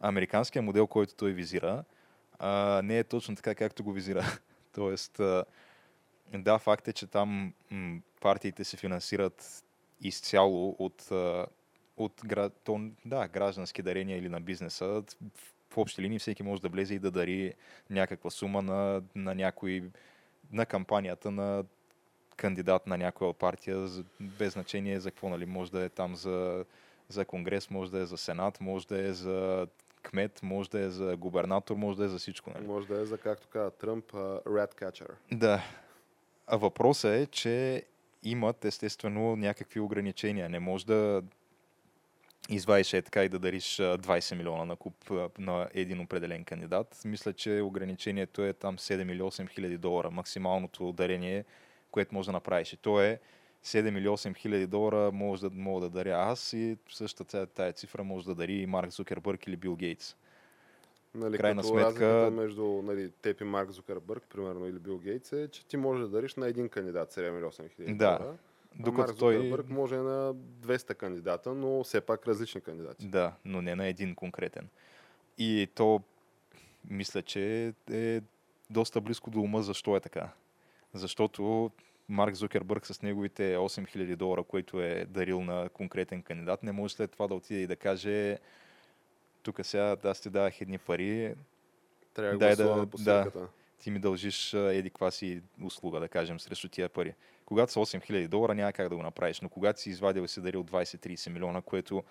[0.00, 1.84] Американският модел, който той визира,
[2.38, 4.24] а, не е точно така, както го визира.
[4.74, 5.44] Тоест, а,
[6.34, 9.64] да, факт е, че там м, партиите се финансират
[10.00, 11.46] изцяло от, а,
[11.96, 12.50] от гра...
[12.50, 15.02] то, да, граждански дарения или на бизнеса.
[15.70, 17.54] В общи линии всеки може да влезе и да дари
[17.90, 19.90] някаква сума на, на някой
[20.52, 21.64] на кампанията на
[22.36, 23.88] кандидат на някоя партия,
[24.20, 26.64] без значение за какво, нали, може да е там за,
[27.08, 29.66] за конгрес, може да е за сенат, може да е за
[30.06, 32.50] кмет, може да е за губернатор, може да е за всичко.
[32.50, 32.66] Нали.
[32.66, 35.10] Може да е за, както каза Тръмп, rat catcher.
[35.32, 35.62] Да.
[36.46, 37.82] А въпросът е, че
[38.22, 40.48] имат естествено някакви ограничения.
[40.48, 41.22] Не може да
[42.48, 47.00] извадиш е така и да дариш а, 20 милиона на куп на един определен кандидат.
[47.04, 50.10] Мисля, че ограничението е там 7 или 8 хиляди долара.
[50.10, 51.44] Максималното дарение,
[51.90, 52.72] което може да направиш.
[52.72, 53.20] И то е
[53.66, 58.04] 7 или 8 хиляди долара може да, мога да даря аз и същата тая, цифра
[58.04, 60.16] може да дари и Марк Зукербърг или Бил Гейтс.
[61.14, 65.48] Нали, Крайна като сметка- между нали, теб и Марк Зукърбърг, примерно, или Бил Гейтс е,
[65.48, 68.18] че ти можеш да дариш на един кандидат 7 или 8 хиляди Да.
[68.18, 68.36] долара.
[68.74, 69.34] Докато Марк той...
[69.34, 73.06] Зукърбърг може на 200 кандидата, но все пак различни кандидати.
[73.08, 74.68] Да, но не на един конкретен.
[75.38, 76.02] И то,
[76.90, 78.20] мисля, че е
[78.70, 80.28] доста близко до ума защо е така.
[80.94, 81.70] Защото
[82.08, 87.10] Марк Зукербърг с неговите 8000 долара, които е дарил на конкретен кандидат, не може след
[87.10, 88.38] това да отиде и да каже
[89.42, 91.34] тук сега аз ти давах едни пари,
[92.14, 92.86] Трябва да Дай да-
[93.30, 93.48] да.
[93.78, 97.14] ти ми дължиш еди каква си услуга, да кажем, срещу тия пари.
[97.44, 100.40] Когато са 8000 долара, няма как да го направиш, но когато си извадил и си
[100.40, 102.04] дарил 20-30 милиона, което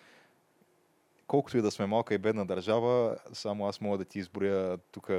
[1.27, 5.09] колкото и да сме малка и бедна държава, само аз мога да ти изброя тук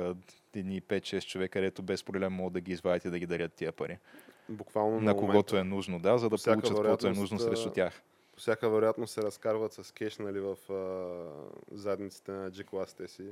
[0.55, 3.73] едни 5-6 човека, където без проблем могат да ги извадят и да ги дарят тия
[3.73, 3.99] пари.
[4.49, 5.21] Буквално На момента.
[5.21, 8.03] когото е нужно, да, за да всяка получат каквото е нужно срещу тях.
[8.35, 13.29] По всяка вероятност се разкарват с кеш нали, в а, задниците на G-класите си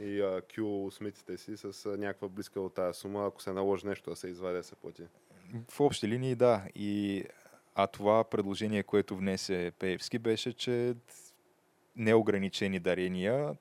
[0.00, 3.86] и а, Q смитите си с а, някаква близка от тази сума, ако се наложи
[3.86, 5.02] нещо да се извади да се плати.
[5.68, 6.62] В общи линии, да.
[6.74, 7.24] И,
[7.74, 10.94] а това предложение, което внесе Пеевски, беше, че
[11.96, 13.56] неограничени дарения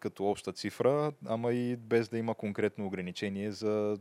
[0.00, 3.98] като обща цифра, ама и без да има конкретно ограничение за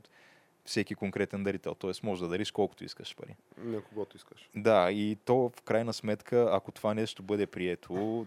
[0.66, 1.76] всеки конкретен дарител.
[1.76, 3.36] Тоест, може да дариш колкото искаш пари.
[3.58, 4.50] На когото искаш.
[4.56, 8.26] Да, и то в крайна сметка, ако това нещо бъде прието,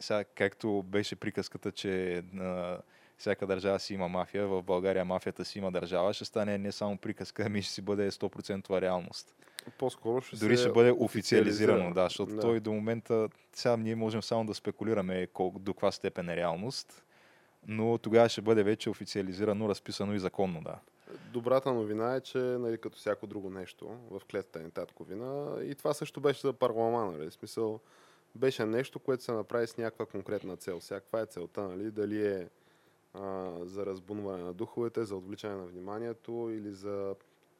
[0.00, 2.78] сега, както беше приказката, че на
[3.18, 6.96] всяка държава си има мафия, в България мафията си има държава, ще стане не само
[6.96, 9.34] приказка, ами ще си бъде 100% реалност.
[9.78, 11.94] По-скоро ще Дори ще бъде официализирано, официализира.
[11.94, 12.40] да, защото Да.
[12.40, 17.04] той до момента, сега ние можем само да спекулираме колко, до каква степен е реалност,
[17.66, 20.78] но тогава ще бъде вече официализирано, разписано и законно, да.
[21.32, 25.94] Добрата новина е, че нали, като всяко друго нещо в клетата ни татковина и това
[25.94, 27.30] също беше за парлама, нали?
[27.30, 27.80] Смисъл,
[28.34, 30.80] беше нещо, което се направи с някаква конкретна цел.
[30.80, 31.90] Сега каква е целта, нали?
[31.90, 32.48] Дали е
[33.14, 37.14] а, за разбунване на духовете, за отвличане на вниманието или за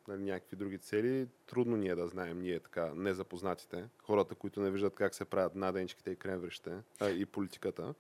[0.09, 4.95] нали, някакви други цели, трудно ние да знаем, ние така, незапознатите, хората, които не виждат
[4.95, 7.95] как се правят наденчките и кремврещите а, и политиката.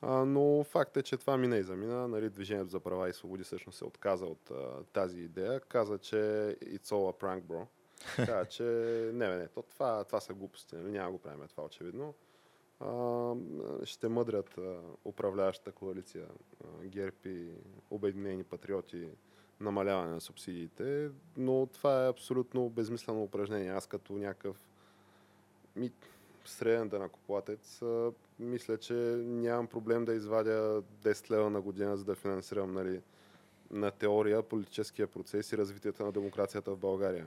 [0.00, 2.08] А, но факт е, че това мина и замина.
[2.08, 5.60] Нали, Движението за права и свободи всъщност се отказа от а, тази идея.
[5.60, 6.16] Каза, че
[6.62, 7.66] it's all a prank, bro.
[8.26, 8.62] Каза, че
[9.14, 10.90] не, бе, не, то, това, това са глупости, нали?
[10.90, 12.14] няма го правим това очевидно.
[12.80, 13.34] А,
[13.84, 16.26] ще мъдрят а, управляващата коалиция
[16.64, 17.48] а, ГЕРБ и
[17.90, 19.08] Обединени патриоти
[19.60, 23.70] намаляване на субсидиите, но това е абсолютно безмислено упражнение.
[23.70, 24.56] Аз като някакъв
[25.76, 25.90] ми,
[26.44, 27.82] среден данакоплатец,
[28.38, 28.92] мисля, че
[29.24, 33.00] нямам проблем да извадя 10 лева на година, за да финансирам нали,
[33.70, 37.26] на теория политическия процес и развитието на демокрацията в България.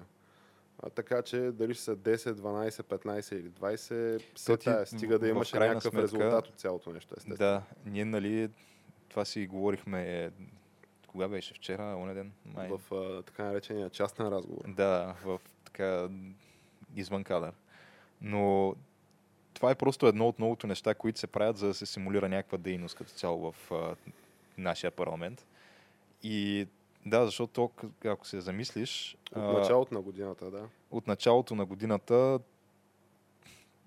[0.83, 5.27] А, така че дали ще са 10, 12, 15 или 20, се тая, стига да
[5.27, 7.37] имаше някакъв сметка- резултат от цялото нещо, естествено.
[7.37, 8.49] Да, ние, нали,
[9.09, 10.31] това си говорихме,
[11.11, 11.53] кога беше?
[11.53, 12.31] Вчера, онен ден?
[12.45, 12.69] Май.
[12.69, 14.63] В а, така наречения частен разговор.
[14.67, 16.09] Да, в така
[16.95, 17.53] извън кадър.
[18.21, 18.75] Но
[19.53, 22.57] това е просто едно от многото неща, които се правят, за да се симулира някаква
[22.57, 23.95] дейност като цяло в а,
[24.57, 25.45] нашия парламент.
[26.23, 26.67] И
[27.05, 27.71] да, защото
[28.05, 30.67] ако се замислиш, От а, началото на годината, да.
[30.91, 32.39] от началото на годината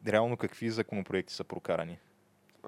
[0.07, 1.99] реално какви законопроекти са прокарани.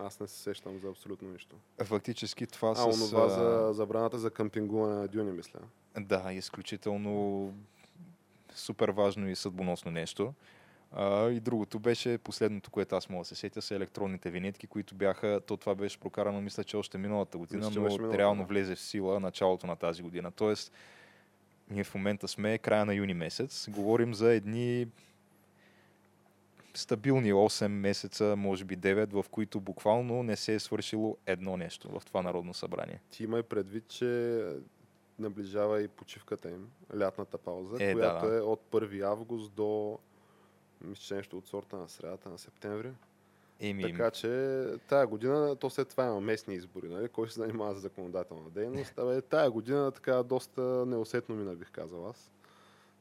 [0.01, 1.57] Аз не се сещам за абсолютно нищо.
[1.85, 3.03] Фактически това А, с...
[3.03, 5.59] онова а, за забраната за къмпингуване на дюни, мисля.
[6.01, 7.55] Да, изключително
[8.55, 10.35] супер важно и съдбоносно нещо.
[10.93, 14.95] А, и другото беше последното, което аз мога да се сетя, са електронните винетки, които
[14.95, 18.75] бяха, то това беше прокарано, мисля, че още миналата година, Мисля, но миналата, реално влезе
[18.75, 20.31] в сила началото на тази година.
[20.31, 20.73] Тоест,
[21.71, 24.87] ние в момента сме края на юни месец, говорим за едни
[26.79, 32.01] стабилни 8 месеца, може би 9, в които буквално не се е свършило едно нещо
[32.01, 33.01] в това Народно събрание.
[33.11, 34.43] Ти имай предвид, че
[35.19, 38.37] наближава и почивката им, лятната пауза, Е, която да.
[38.37, 39.99] е от 1 август до
[40.81, 42.91] мисля, нещо от сорта на средата на септември.
[43.61, 47.09] Еми, Така че тая година, то след това има местни избори, нали?
[47.09, 48.99] кой се занимава с законодателна дейност.
[48.99, 52.31] Абе, тая година така доста неусетно мина, бих казал аз.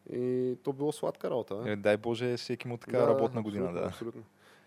[0.08, 1.64] И то било сладка работа.
[1.66, 3.88] е, дай Боже, всеки му така Да, работна година, абсолютно, да.
[3.88, 4.24] Абсолютно.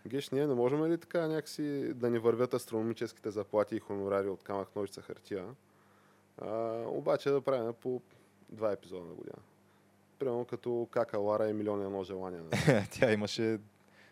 [0.07, 1.63] Геш, ние не можем ли така някакси
[1.95, 5.45] да ни вървят астрономическите заплати и хонорари от камък ножица хартия,
[6.39, 6.49] а,
[6.87, 8.01] обаче да правим по
[8.49, 9.37] два епизода на година.
[10.19, 12.43] Примерно като Кака Лара и милион едно желания.
[12.43, 12.85] нали?
[12.91, 13.59] Тя имаше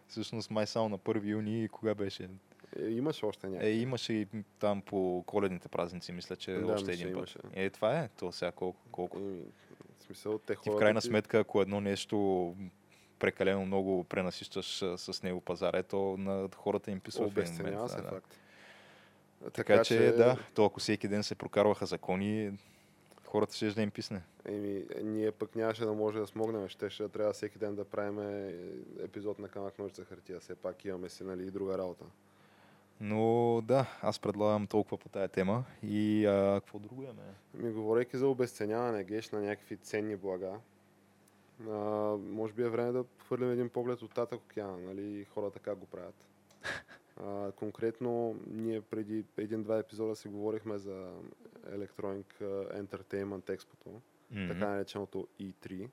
[0.08, 2.28] всъщност май само на 1 юни и кога беше?
[2.76, 3.70] Е, имаше още Е, някакви.
[3.72, 4.26] имаше и
[4.58, 7.16] там по коледните празници, мисля, че Да, още мисля, един път.
[7.18, 7.38] имаше.
[7.54, 8.80] Е, това е, то сега колко.
[8.92, 9.18] колко.
[9.18, 9.65] Еми, в
[10.06, 12.54] смисъл, те Ти в крайна ти- сметка, ако едно нещо
[13.18, 17.60] прекалено много пренасищаш с него пазара, то на хората им писва в един момент.
[17.60, 18.34] Обесценява се да, факт.
[19.52, 22.52] Така, че, да, то ако всеки ден се прокарваха закони,
[23.24, 24.22] хората ще да им писне.
[24.44, 26.68] Еми, ние пък нямаше да може да смогнем.
[26.68, 28.18] Ще, ще трябва всеки ден да правим
[29.00, 30.40] епизод на камък ножица хартия.
[30.40, 32.04] Все пак имаме си нали, и друга работа.
[33.00, 35.64] Но да, аз предлагам толкова по тая тема.
[35.82, 37.22] И а, какво друго имаме?
[37.54, 40.52] Ми, говорейки за обесценяване, геш на някакви ценни блага,
[41.68, 41.74] а,
[42.16, 45.86] може би е време да хвърлим един поглед от Татък океана, нали, хората как го
[45.86, 46.26] правят.
[47.24, 51.12] А, конкретно, ние преди един-два епизода си говорихме за
[51.66, 52.24] Electronic
[52.74, 54.00] Entertainment Expo,
[54.32, 54.48] mm-hmm.
[54.48, 55.88] така нареченото E3.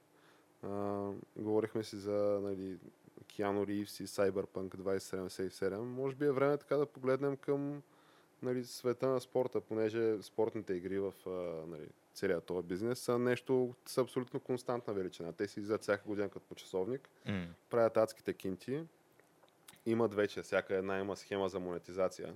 [0.63, 1.09] А,
[1.41, 2.77] говорихме си за нали,
[3.33, 5.77] Keanu Reeves и Cyberpunk 2077.
[5.77, 7.81] Може би е време така да погледнем към
[8.41, 11.13] нали, света на спорта, понеже спортните игри в
[11.67, 15.31] нали, целият този бизнес са нещо, са абсолютно константна величина.
[15.31, 17.47] Те си излизат всяка година като по часовник, mm.
[17.69, 18.83] правят адските кинти,
[19.85, 22.33] имат вече, всяка една има схема за монетизация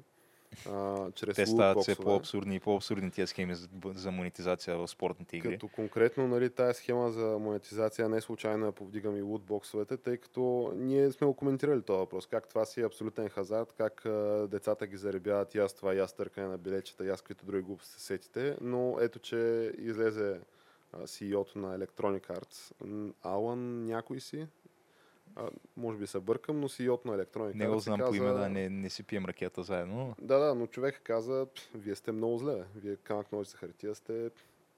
[0.69, 5.37] а, чрез Те стават все по-абсурдни и по-абсурдни тези схеми за, за монетизация в спортните
[5.37, 5.51] игри.
[5.51, 10.17] Като конкретно нали, тази схема за монетизация не е случайно я повдигам и лутбоксовете, тъй
[10.17, 12.27] като ние сме го коментирали този въпрос.
[12.27, 15.99] Как това си е абсолютен хазарт, как а, децата ги заребяват и аз това, и
[15.99, 18.57] аз търкане на билечета, и аз каквито други глупости се сетите.
[18.61, 20.39] Но ето, че излезе
[20.95, 22.73] CEO-то на Electronic Arts.
[23.23, 24.47] Алан някой си,
[25.37, 27.57] а, може би се бъркам, но си от на електроника.
[27.57, 28.11] Не го знам каза...
[28.11, 30.15] по име, да, не, не си пием ракета заедно.
[30.21, 32.63] Да, да, но човек каза, вие сте много зле.
[32.75, 34.29] Вие камък ножи за хартия сте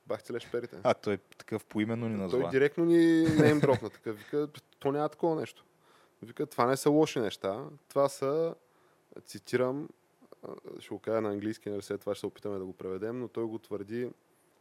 [0.08, 0.78] бахте лешперите.
[0.84, 2.41] А, той такъв поименно ни назва.
[2.41, 4.17] Той директно ни не им дропна такъв.
[4.17, 4.48] Вика,
[4.80, 5.65] то няма такова нещо.
[6.24, 7.65] Вика, това не са лоши неща.
[7.89, 8.56] Това са,
[9.26, 9.89] цитирам,
[10.80, 13.28] ще го кажа на английски, нали след това ще се опитаме да го преведем, но
[13.28, 14.10] той го твърди,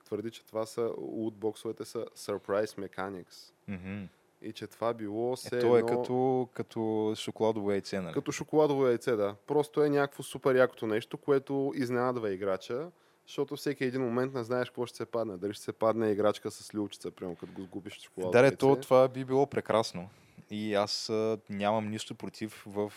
[0.05, 3.53] твърди, че това са, лутбоксовете са surprise mechanics.
[3.69, 4.07] Mm-hmm
[4.43, 8.15] и че това било се е, то е като, като шоколадово яйце, нали?
[8.15, 9.35] Като шоколадово яйце, да.
[9.47, 12.91] Просто е някакво супер якото нещо, което изненадва играча,
[13.27, 15.37] защото всеки един момент не знаеш какво ще се падне.
[15.37, 19.09] Дали ще се падне играчка с люлчица, прямо като го сгубиш шоколадово Да, то, това
[19.09, 20.09] би било прекрасно.
[20.51, 22.93] И аз а, нямам нищо против в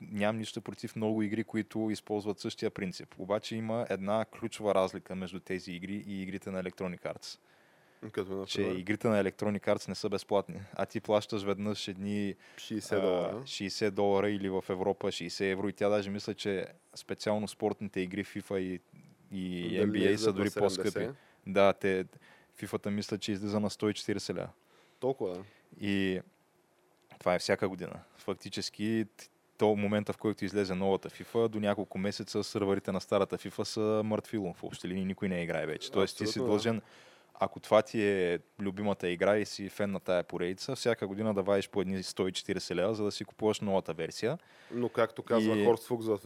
[0.00, 3.14] нямам нищо против много игри, които използват същия принцип.
[3.18, 7.38] Обаче има една ключова разлика между тези игри и игрите на Electronic Arts.
[8.12, 10.60] Като, че игрите на Electronic Arts не са безплатни.
[10.74, 13.36] А ти плащаш веднъж едни 60 долара.
[13.36, 15.68] А, 60 долара или в Европа 60 евро.
[15.68, 18.80] И тя даже мисля, че специално спортните игри FIFA и,
[19.32, 21.08] и NBA са дори по-скъпи.
[21.46, 22.04] Да, те,
[22.58, 24.48] FIFA-та мисля, че излиза на 140 ля.
[25.00, 25.42] Толкова, да.
[25.80, 26.20] И
[27.18, 28.00] това е всяка година.
[28.16, 29.06] Фактически
[29.58, 34.02] то момента, в който излезе новата FIFA, до няколко месеца сървърите на старата FIFA са
[34.04, 34.52] мъртвило.
[34.52, 35.90] В общи линии никой не играе вече.
[35.90, 36.82] Тоест ти си дължен да
[37.42, 41.42] ако това ти е любимата игра и си фен на тая поредица, всяка година да
[41.42, 44.38] вадиш по едни 140 лева, за да си купуваш новата версия.
[44.70, 45.64] Но както казва и...
[45.64, 46.18] Хорст Фукс в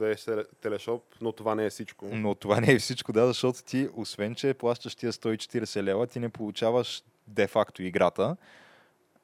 [0.61, 2.09] Телешоп, но това не е всичко.
[2.13, 6.21] Но това не е всичко, да, защото ти, освен че плащаш тия 140 лева, ти
[6.21, 8.37] не получаваш де-факто играта,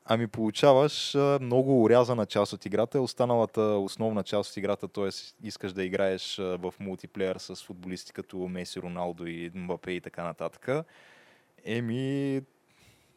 [0.05, 5.09] ами получаваш много урязана част от играта, останалата основна част от играта, т.е.
[5.46, 10.68] искаш да играеш в мултиплеер с футболисти като Меси, Роналдо и Мбапе и така нататък
[11.64, 12.42] Еми,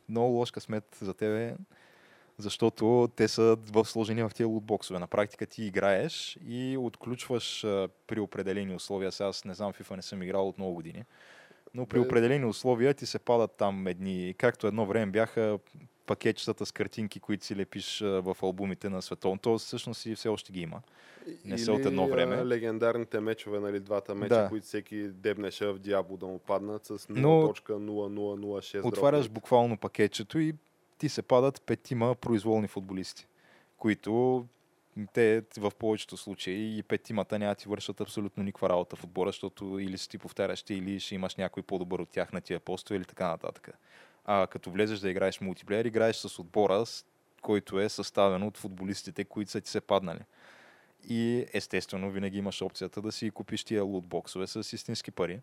[0.10, 1.56] много лош късмет за тебе,
[2.38, 5.00] защото те са в сложени в тия лутбоксове.
[5.00, 9.12] На практика ти играеш и отключваш а, при определени условия.
[9.12, 11.04] Сега аз не знам, FIFA не съм играл от много години.
[11.74, 15.60] Но при определени условия ти се падат там едни, както едно време бяха
[16.06, 19.38] пакетчетата с картинки, които си лепиш в албумите на световно.
[19.38, 20.82] То всъщност и все още ги има.
[21.46, 22.46] Не са от едно време.
[22.46, 24.50] легендарните мечове, нали, двата меча, да.
[24.50, 28.86] които всеки дебнеше в Диабло да му паднат с 0.0006.
[28.86, 30.54] Отваряш буквално пакетчето и
[30.98, 33.28] ти се падат петима произволни футболисти,
[33.78, 34.46] които
[35.14, 39.80] те в повечето случаи и петимата няма ти вършат абсолютно никаква работа в отбора, защото
[39.80, 43.06] или си ти повтарящи, или ще имаш някой по-добър от тях на тия постове или
[43.06, 43.70] така нататък.
[44.26, 46.84] А като влезеш да играеш мултиплеер, играеш с отбора,
[47.42, 50.22] който е съставен от футболистите, които са ти се паднали.
[51.10, 55.40] И естествено винаги имаш опцията да си купиш тия лутбоксове с истински пари,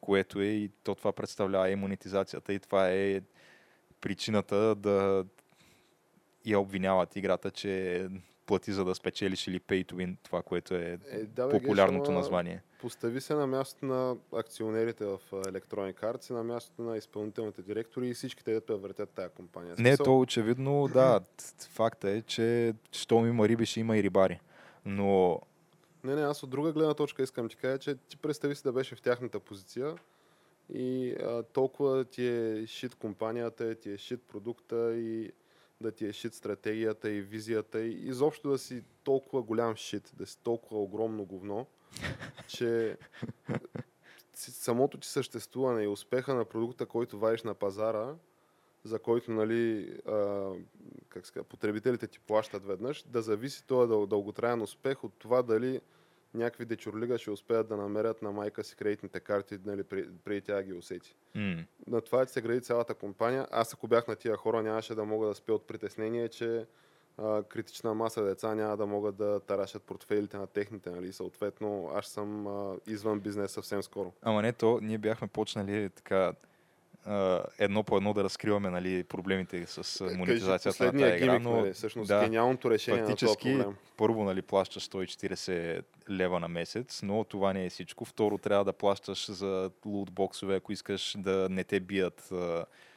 [0.00, 3.20] което е и то това представлява и монетизацията и това е
[4.00, 5.24] причината да
[6.46, 8.08] я обвиняват играта, че
[8.50, 12.62] плати за да спечелиш или pay to win, това, което е, е да, популярното название.
[12.80, 18.08] Постави се на мястото на акционерите в Electronic Arts и на мястото на изпълнителните директори
[18.08, 19.74] и всички те да въртят тази компания.
[19.78, 21.20] Не, то очевидно, да.
[21.70, 24.40] Факта е, че щом има риби, ще има и рибари.
[24.84, 25.40] Но...
[26.04, 28.72] Не, не, аз от друга гледна точка искам ти кажа, че ти представи си да
[28.72, 29.94] беше в тяхната позиция
[30.74, 35.32] и а, толкова ти е шит компанията, ти е шит продукта и
[35.80, 40.26] да ти е шит стратегията и визията и изобщо да си толкова голям шит, да
[40.26, 41.66] си толкова огромно говно,
[42.48, 42.96] че
[44.34, 48.14] самото ти съществуване и успеха на продукта, който вадиш на пазара,
[48.84, 50.50] за който нали, а,
[51.08, 55.80] как ска, потребителите ти плащат веднъж, да зависи този дъл- дълготраен успех от това дали
[56.34, 59.82] някакви дечурлига ще успеят да намерят на майка си кредитните карти, нали,
[60.24, 61.16] преди, тя да ги усети.
[61.34, 61.64] М.
[61.86, 63.46] На това се гради цялата компания.
[63.50, 66.66] Аз ако бях на тия хора, нямаше да мога да спя от притеснение, че
[67.18, 70.90] а, критична маса деца няма да могат да тарашат портфейлите на техните.
[70.90, 71.12] Нали?
[71.12, 74.12] Съответно, аз съм а, извън бизнес съвсем скоро.
[74.22, 76.32] Ама не, то ние бяхме почнали така
[77.58, 81.72] едно по едно да разкриваме нали, проблемите с монетизацията на тази игра, но нали?
[81.72, 83.76] Всъщност, да, гениалното решение на този фактически проблем.
[83.96, 88.04] първо нали, плащаш 140 лева на месец, но това не е всичко.
[88.04, 92.32] Второ, трябва да плащаш за лутбоксове, ако искаш да не те бият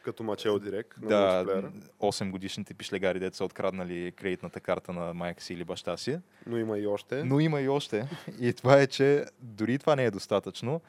[0.03, 1.71] Като мачел директ на да, мултиплеера.
[1.99, 6.19] 8 годишните пишлегари, деца са откраднали кредитната карта на майка си или баща си.
[6.45, 7.23] Но има и още.
[7.23, 8.07] Но има и още.
[8.39, 10.81] И това е, че дори това не е достатъчно.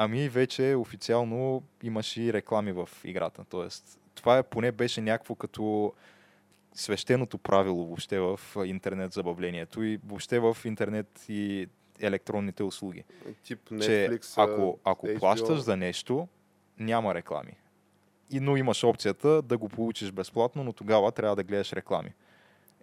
[0.00, 3.44] Ами вече официално имаш и реклами в играта.
[3.50, 5.92] Тоест, това е поне беше някакво като
[6.72, 11.68] свещеното правило въобще в интернет забавлението и въобще в интернет и
[12.00, 13.04] електронните услуги.
[13.42, 15.18] Тип че Netflix, ако, ако HBO.
[15.18, 16.28] плащаш за нещо,
[16.78, 17.52] няма реклами.
[18.30, 22.14] И, но имаш опцията да го получиш безплатно, но тогава трябва да гледаш реклами.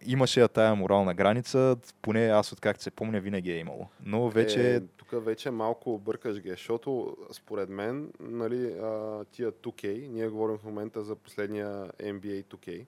[0.01, 3.87] Имаше я тая морална граница, поне аз откакто се помня, винаги е имало.
[4.05, 10.07] Но вече Е, тук вече малко бъркаш ги, защото според мен, нали, а, тия 2K,
[10.09, 12.85] ние говорим в момента за последния NBA 2K,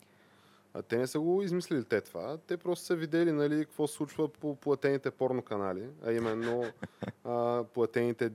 [0.74, 3.94] а те не са го измислили те това, те просто са видели нали, какво се
[3.94, 6.64] случва по платените порно канали, а именно
[7.24, 8.32] а, платените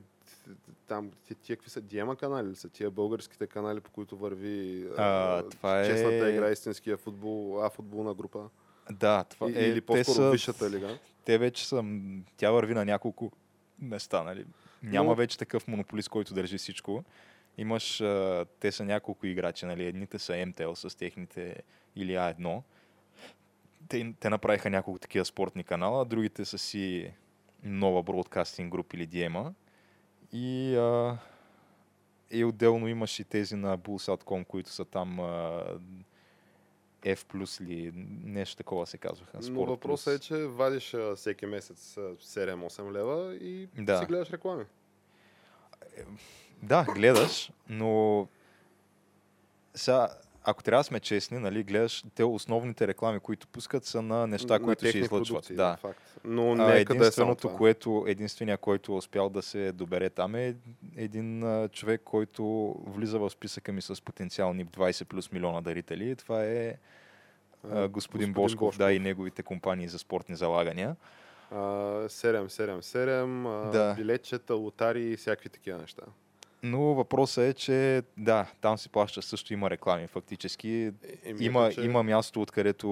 [0.89, 4.87] там, ти- тия какви са, Диема канали ли са, тия българските канали, по които върви
[4.99, 8.49] А, това е- честната игра, истинския футбол, а футболна група.
[8.91, 10.99] да, това е, или по-скоро са, висшата лига.
[11.25, 11.85] те вече са,
[12.37, 13.33] тя върви на няколко
[13.79, 14.47] места, нали?
[14.83, 17.05] Няма Но- вече такъв монополист, който държи всичко.
[17.59, 19.85] Имаш, а, те са няколко играчи, нали?
[19.85, 21.63] Едните са MTL с техните
[21.97, 22.63] или А1.
[23.89, 27.13] Те, те направиха няколко такива спортни канала, другите са си
[27.63, 29.55] нова бродкастинг груп или Диема.
[30.33, 31.19] И, а,
[32.31, 35.65] и отделно имаш и тези на Bulls.com, които са там а,
[37.05, 37.93] F+, или
[38.25, 39.39] нещо такова се казваха.
[39.43, 39.67] Но Sport+.
[39.67, 43.99] въпросът е, че вадиш а, всеки месец а, 7-8 лева и Да.
[43.99, 44.65] си гледаш реклами.
[46.63, 48.29] Да, гледаш, но
[49.75, 50.09] сега,
[50.45, 54.55] ако трябва да сме честни, нали, гледаш, те основните реклами, които пускат, са на неща,
[54.55, 55.29] На които ще излъчват.
[55.29, 55.77] продукции, Да.
[55.77, 56.01] Факт.
[56.25, 57.57] Но А, нека да е единственото, това.
[57.57, 60.55] което, единствения, който е успял да се добере там е
[60.97, 62.45] един а, човек, който
[62.87, 66.17] влиза в списъка ми с потенциални 20 плюс милиона дарители.
[66.17, 66.75] Това е
[67.71, 70.97] а, господин, Бошков, да, и неговите компании за спортни залагания.
[71.51, 71.57] А,
[72.09, 73.95] 777, а, Да.
[73.95, 76.03] билетчета, лотари и всякакви такива неща.
[76.63, 80.69] Но въпросът е, че да, там си плаща също има реклами фактически.
[80.69, 80.93] Е,
[81.25, 82.87] еми, Има, че има място, откъдето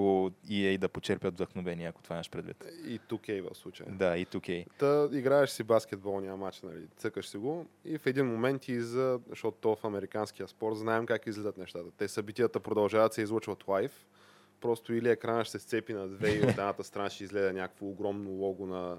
[0.49, 2.65] EA да почерпят вдъхновение, ако това имаш предвид.
[2.85, 3.89] И 2K в случая.
[3.91, 4.65] Да, и 2K.
[4.77, 9.19] Та играеш си баскетболния матч, нали, цъкаш си го и в един момент ти за,
[9.29, 11.91] защото то в американския спорт знаем как излизат нещата.
[11.97, 14.05] Те събитията продължават се излучват лайв,
[14.61, 17.85] просто или екранът ще се сцепи на две и от едната страна ще изгледа някакво
[17.85, 18.97] огромно лого на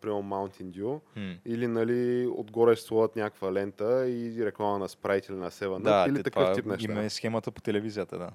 [0.00, 1.32] примерно Mountain Dew, Хм.
[1.44, 6.16] или нали, отгоре ще някаква лента и реклама на Sprite или на 7 Да, или
[6.16, 6.92] те, такъв тип неща.
[6.92, 8.30] има е схемата по телевизията, да.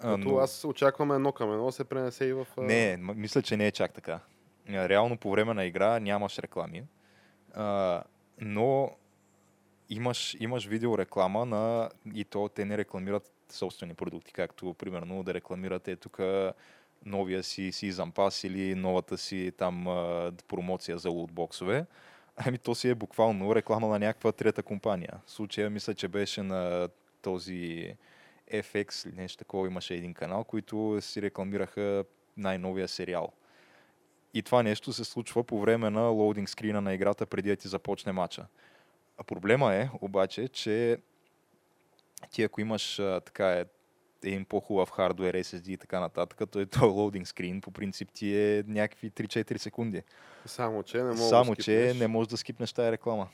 [0.00, 2.46] Като аз очаквам едно към едно се пренесе и в...
[2.58, 4.20] Не, мисля, че не е чак така.
[4.68, 6.84] Реално по време на игра нямаш реклами,
[7.54, 8.02] а,
[8.40, 8.90] но
[9.90, 11.90] имаш, имаш видеореклама на...
[12.14, 16.20] И то те не рекламират собствени продукти, както примерно да рекламирате тук
[17.04, 19.84] новия си Season Pass или новата си там
[20.48, 21.86] промоция за лутбоксове.
[22.36, 25.20] Ами то си е буквално реклама на някаква трета компания.
[25.26, 26.88] В случая мисля, че беше на
[27.22, 27.94] този
[28.52, 32.04] FX или нещо такова имаше един канал, които си рекламираха
[32.36, 33.32] най-новия сериал.
[34.34, 37.68] И това нещо се случва по време на лоудинг скрина на играта, преди да ти
[37.68, 38.46] започне матча.
[39.18, 40.98] А проблема е, обаче, че
[42.30, 43.64] ти ако имаш така е,
[44.24, 48.36] един по-хубав хардвер, SSD и така нататък, то е то лоудинг скрин, по принцип ти
[48.36, 50.02] е някакви 3-4 секунди.
[50.46, 51.98] Само, че не мога Само, да че скипнеш.
[51.98, 53.28] не можеш да скипнеш тази реклама.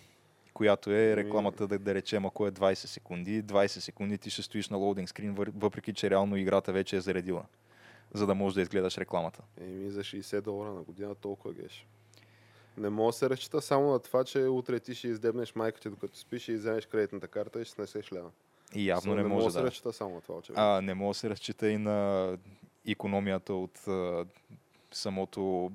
[0.54, 4.42] Която е Ами- рекламата, да, да речем, ако е 20 секунди, 20 секунди ти ще
[4.42, 7.44] стоиш на лоудинг скрин, въпреки че реално играта вече е заредила,
[8.14, 9.42] за да можеш да изгледаш рекламата.
[9.60, 11.86] Еми за 60 долара на година толкова геш.
[12.76, 15.90] Не мога да се разчита само на това, че утре ти ще издебнеш майка ти
[15.90, 18.30] докато спиш и вземеш кредитната карта и ще снесеш лева.
[18.74, 20.62] И явно Само не, не може да се разчита само това, очевидно.
[20.62, 22.38] А, не може да се разчита и на
[22.86, 24.24] економията от а,
[24.92, 25.72] самото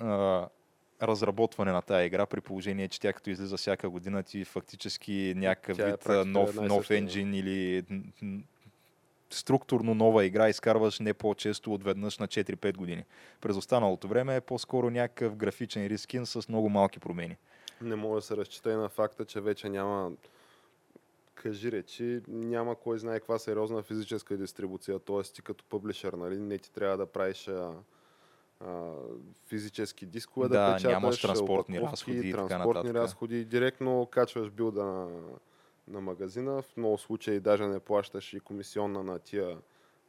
[0.00, 0.48] а,
[1.02, 5.76] разработване на тази игра, при положение, че тя като излиза всяка година, ти фактически някакъв
[5.76, 7.84] Тя е вид практика нов, нов енджин или
[9.30, 13.04] структурно нова игра изкарваш не по-често от веднъж на 4-5 години.
[13.40, 17.36] През останалото време е по-скоро някакъв графичен рискин с много малки промени.
[17.82, 20.10] Не може да се разчита и на факта, че вече няма
[21.42, 24.98] кажи речи, няма кой знае каква сериозна физическа дистрибуция.
[24.98, 27.72] Тоест ти като публишер, нали, не ти трябва да правиш а,
[28.60, 28.92] а,
[29.46, 33.02] физически дискове, да, Да, печаташ, нямаш транспортни разходи и така транспортни нататък.
[33.02, 33.44] разходи.
[33.44, 35.08] Директно качваш билда на,
[35.88, 36.62] на магазина.
[36.62, 39.58] В много случаи даже не плащаш и комисионна на тия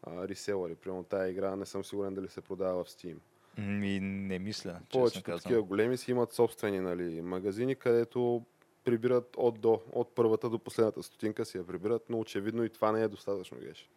[0.03, 0.75] а, реселери.
[0.75, 3.15] Примерно тази игра не съм сигурен дали се продава в Steam.
[3.57, 8.45] И не мисля, Повечето такива големи си имат собствени нали, магазини, където
[8.83, 12.91] прибират от до, от първата до последната стотинка си я прибират, но очевидно и това
[12.91, 13.89] не е достатъчно, Геш.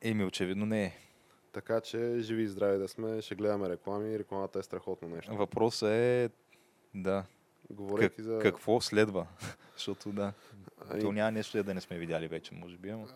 [0.00, 0.92] Еми, очевидно не е.
[1.52, 5.36] Така че живи и здрави да сме, ще гледаме реклами, рекламата е страхотно нещо.
[5.36, 6.30] Въпросът е,
[6.94, 7.24] да,
[7.70, 8.38] Говорейки как, за...
[8.38, 9.26] какво следва?
[9.76, 10.32] Защото да,
[10.90, 12.90] Ами, то няма нещо да не сме видяли вече, може би.
[12.90, 13.06] Ама...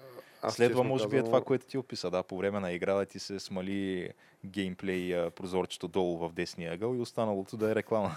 [0.43, 2.11] аз Следва, може би, е това, което ти описа.
[2.11, 4.11] Да, по време на игра да ти се смали
[4.45, 8.17] геймплей а, прозорчето долу в десния ъгъл и останалото да е реклама.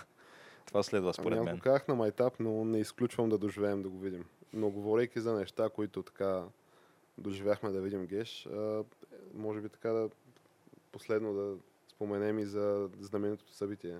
[0.69, 1.53] Това следва, според Ами, мен.
[1.53, 4.25] Аз го казах на майтап, но не изключвам да доживеем да го видим.
[4.53, 6.43] Но говорейки за неща, които така
[7.17, 8.83] доживяхме да видим Геш, а,
[9.33, 10.09] може би така да
[10.91, 11.55] последно да
[11.87, 13.97] споменем и за знаменитото събитие.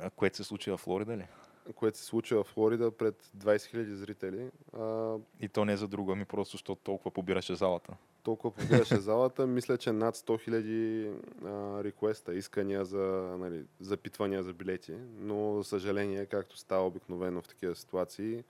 [0.00, 1.26] А, Което се случи в Флорида ли?
[1.74, 4.50] което се случи в Флорида пред 20 000 зрители.
[4.72, 7.92] А, И то не за друго, ами просто, защото толкова побираше залата.
[8.26, 9.46] Толкова побираше залата.
[9.46, 11.12] Мисля, че над 100 000
[11.44, 14.94] а, реквеста, искания за нали, запитвания за билети.
[15.18, 18.44] Но, за съжаление, както става обикновено в такива ситуации,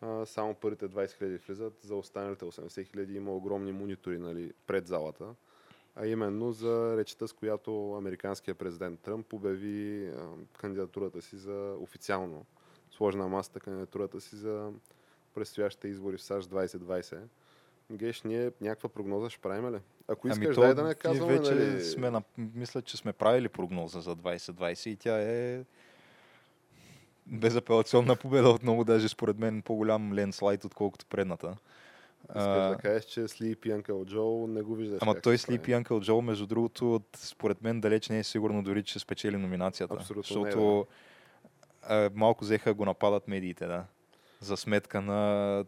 [0.00, 4.86] а, само първите 20 000 влизат, за останалите 80 000 има огромни монитори нали, пред
[4.86, 5.24] залата.
[5.96, 12.46] А именно за речта, с която американският президент Тръмп обяви а, кандидатурата си за официално,
[12.90, 14.72] сложи на масата кандидатурата си за
[15.34, 17.20] предстоящите избори в САЩ 2020.
[17.90, 19.78] Геш, ние някаква прогноза ще правим ли?
[20.08, 21.80] Ако искаш, ами то, дай да не казваме, вече нали...
[21.80, 22.22] сме на...
[22.38, 25.64] мисля, че сме правили прогноза за 2020 и тя е
[27.26, 31.56] безапелационна победа отново, даже според мен по-голям ленслайд, отколкото предната.
[32.28, 34.98] Искаш А, да кажеш, че Sleepy Uncle Joe не го виждаш.
[35.02, 35.36] Ама той.
[35.38, 39.36] Sleepy Uncle Joe, между другото, от- според мен далеч не е сигурно дори, че спечели
[39.36, 39.94] номинацията.
[39.94, 40.86] Абсолютно не е, защото
[41.82, 43.84] а, малко взеха го нападат медиите, да.
[44.40, 45.64] За сметка на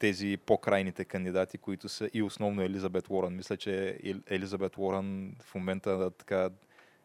[0.00, 3.36] тези по-крайните кандидати, които са и основно Елизабет Уорън.
[3.36, 6.50] Мисля, че Ел- Елизабет Уорън в момента така,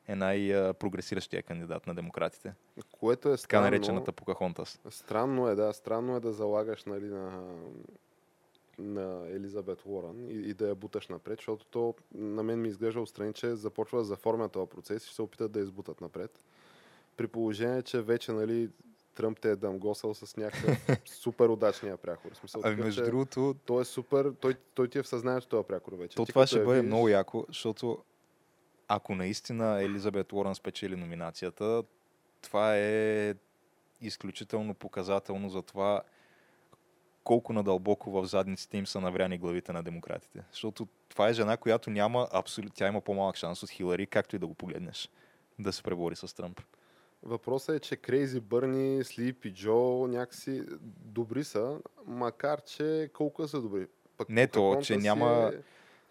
[0.07, 2.53] е най-прогресиращия кандидат на демократите.
[2.91, 3.65] Което е Така странно.
[3.65, 4.79] наречената Покахонтас.
[4.89, 5.73] Странно е, да.
[5.73, 7.43] Странно е да залагаш нали, на,
[8.79, 13.01] на Елизабет Уорън и, и да я буташ напред, защото то на мен ми изглежда
[13.01, 16.43] отстрани, че започва да заформя този процес и ще се опитат да избутат напред.
[17.17, 18.69] При положение, че вече нали,
[19.15, 22.33] Тръмп те е дамгосал с някакъв супер удачния прякор.
[22.33, 25.47] В смисъл, Ами, между че другото, той е супер, той, той ти е в съзнанието
[25.47, 26.15] този прякор вече.
[26.15, 28.03] То Ти това ще я бъде видиш- много яко, защото
[28.87, 31.83] ако наистина Елизабет Уорън спечели номинацията,
[32.41, 33.33] това е
[34.01, 36.01] изключително показателно за това
[37.23, 40.43] колко надълбоко в задниците им са навряни главите на демократите.
[40.51, 44.39] Защото това е жена, която няма абсолютно, тя има по-малък шанс от Хилари, както и
[44.39, 45.09] да го погледнеш,
[45.59, 46.61] да се пребори с Тръмп.
[47.25, 50.63] Въпросът е, че Крейзи Бърни, и Джо някакси
[51.05, 53.87] добри са, макар че колко са добри.
[54.17, 55.51] Пък Не то, че е- няма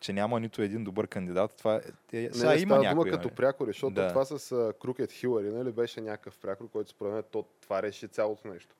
[0.01, 1.55] Че няма нито един добър кандидат.
[1.59, 1.81] Това е,
[2.19, 2.91] е, Не, сега не, има някой.
[2.91, 3.37] дума като нали?
[3.37, 4.09] прякори, защото Да.
[4.09, 8.49] това с Крукет Хилари нали, беше някакъв прякор, който според мен то, това реши цялото
[8.49, 8.75] нещо.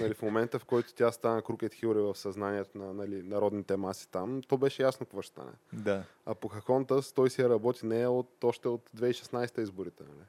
[0.00, 4.08] Нали, в момента, в който тя стана Крукет Хилари в съзнанието на нали, народните маси
[4.10, 5.52] там, то беше ясно какво ще стане.
[5.72, 6.04] Да.
[6.26, 10.02] А по Хаконтас той си работи нея от, още от 2016 изборите.
[10.02, 10.26] Нали.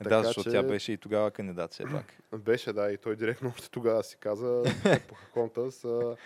[0.00, 2.04] Да, Така защото че- тя беше и тогава кандидат все пак.
[2.38, 4.62] Беше, да, и той директно още тогава си каза
[5.08, 6.16] по Хаконтас а,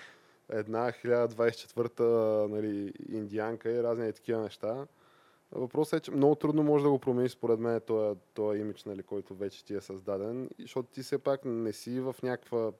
[0.48, 2.04] една 1024-та
[2.54, 4.86] нали, индианка и разни такива неща.
[5.52, 9.02] Въпросът е, че много трудно може да го промениш според мен този, този имидж, нали,
[9.02, 12.72] който вече ти е създаден, защото ти все пак не си в някаква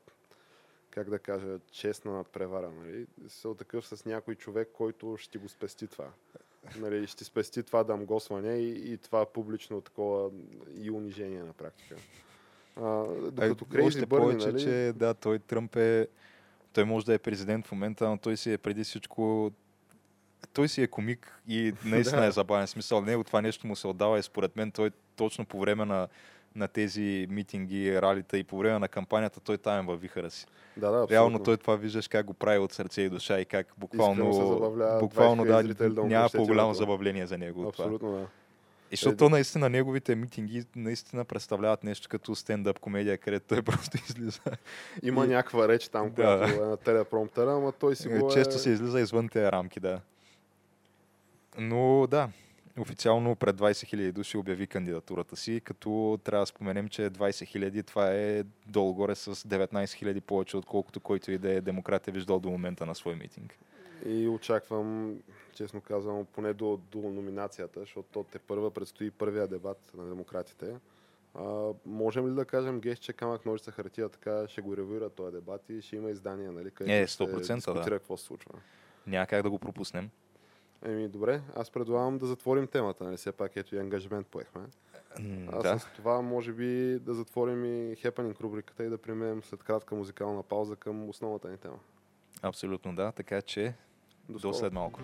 [0.91, 3.07] как да кажа, честна надпревара, нали?
[3.28, 6.09] Се такъв с някой човек, който ще ти го спести това.
[6.78, 10.30] Нали, ще ти спести това дамгосване и, и това публично такова
[10.80, 11.96] и унижение на практика.
[12.76, 16.08] А, докато А, Крейзи още Бърни, повече, нали, че да, той Тръмп е...
[16.72, 19.50] Той може да е президент в момента, но той си е преди всичко...
[20.52, 22.26] Той си е комик и наистина Да.
[22.26, 22.66] е забавен.
[22.66, 26.08] Смисъл, него това нещо му се отдава и според мен той точно по време на,
[26.57, 30.46] на тези митинги, ралита и по време на кампанията, той там във вихара си.
[30.76, 31.44] да, да, Реално абсолютно.
[31.44, 34.32] той това виждаш как го прави от сърце и душа и как Искрено се буквално,
[34.32, 37.84] забавлява буквално 20 да, да няма по-голямо забавление за него от това.
[37.84, 38.26] Абсолютно, да.
[38.90, 44.40] И защото наистина неговите митинги наистина представляват нещо като стендъп комедия, където той просто излиза.
[45.02, 46.14] Има И- някаква реч там, Да.
[46.14, 48.32] която е на телепромптера, ама той си го е...
[48.32, 50.00] Често се излиза извън тези рамки, да.
[51.59, 52.28] Но да,
[52.79, 57.87] официално пред 20 000 души обяви кандидатурата си, като трябва да споменем, че 20 000
[57.87, 62.41] това е долу-горе с 19 000 повече, отколкото който и да е демократ е виждал
[62.41, 63.59] до момента на свой митинг.
[64.07, 65.16] И очаквам,
[65.55, 70.74] честно казвам, поне до, до номинацията, защото то те първа предстои първия дебат на демократите.
[71.35, 75.33] А, можем ли да кажем, Геш, че камък ножица хартия така ще го ревюира този
[75.33, 76.70] дебат и ще има издания, нали?
[76.70, 77.55] където Е, ще 100%, да.
[77.55, 78.53] дискутира какво се случва.
[79.07, 80.11] Няма как да го пропуснем.
[80.87, 83.16] Еми, добре, аз предлагам да затворим темата, нали?
[83.16, 84.61] Все пак ето и ангажимент поехме.
[85.20, 85.78] М, А да.
[85.78, 86.66] с това може би
[86.99, 91.59] да затворим и хепанинг рубриката и да преминем след кратка музикална пауза към основната ни
[91.59, 91.78] тема.
[92.43, 93.74] Абсолютно да, така че
[94.28, 94.55] до скоро.
[94.55, 95.01] след малко.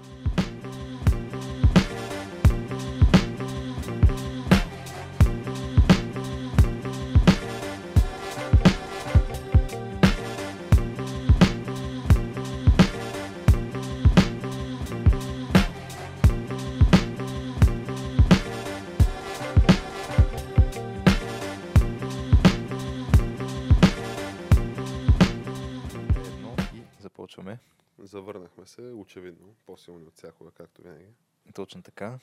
[27.32, 27.58] Започваме.
[27.98, 31.06] Завърнахме се, очевидно, по-силни от всякога, както винаги.
[31.54, 32.18] Точно така.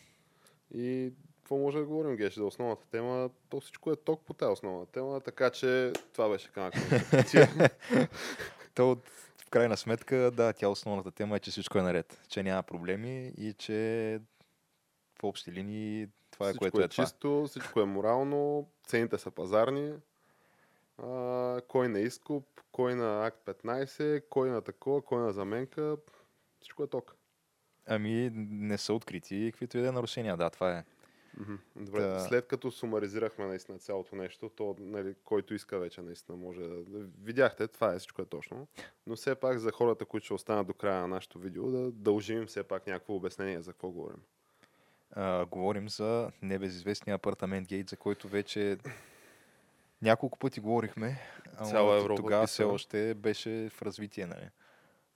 [0.73, 3.29] И какво може да говорим, Геш, за основната тема?
[3.49, 6.71] То всичко е ток по тази основна тема, така че това беше канал.
[8.75, 12.21] То от- в крайна сметка, да, тя основната тема е, че всичко е наред.
[12.27, 14.19] Че няма проблеми и че
[15.19, 17.03] в общи линии това е всичко което е, е, това.
[17.05, 19.93] чисто, всичко е морално, цените са пазарни.
[21.03, 25.97] А, кой на изкуп, кой на акт 15, кой на такова, кой на заменка.
[26.59, 27.15] Всичко е ток.
[27.85, 30.37] Ами не са открити каквито и да е нарушения.
[30.37, 30.83] Да, това е.
[31.75, 36.61] Добре, Та- след като сумаризирахме наистина цялото нещо, то нали, който иска вече наистина може
[36.61, 36.67] да...
[36.83, 38.67] да- Видяхте, това е всичко е точно.
[39.07, 42.45] Но все пак за хората, които ще останат до края на нашето видео, да дължим
[42.45, 44.21] все пак някакво обяснение за какво говорим.
[45.11, 48.77] А, говорим за небезизвестния апартамент гейт, за който вече
[50.01, 51.19] няколко пъти говорихме.
[51.65, 54.25] Цяла Европа Тогава все още беше в развитие.
[54.25, 54.49] Нали?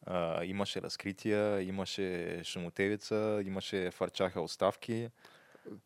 [0.06, 5.10] А, имаше разкрития, имаше шумотевица, имаше фарчаха оставки.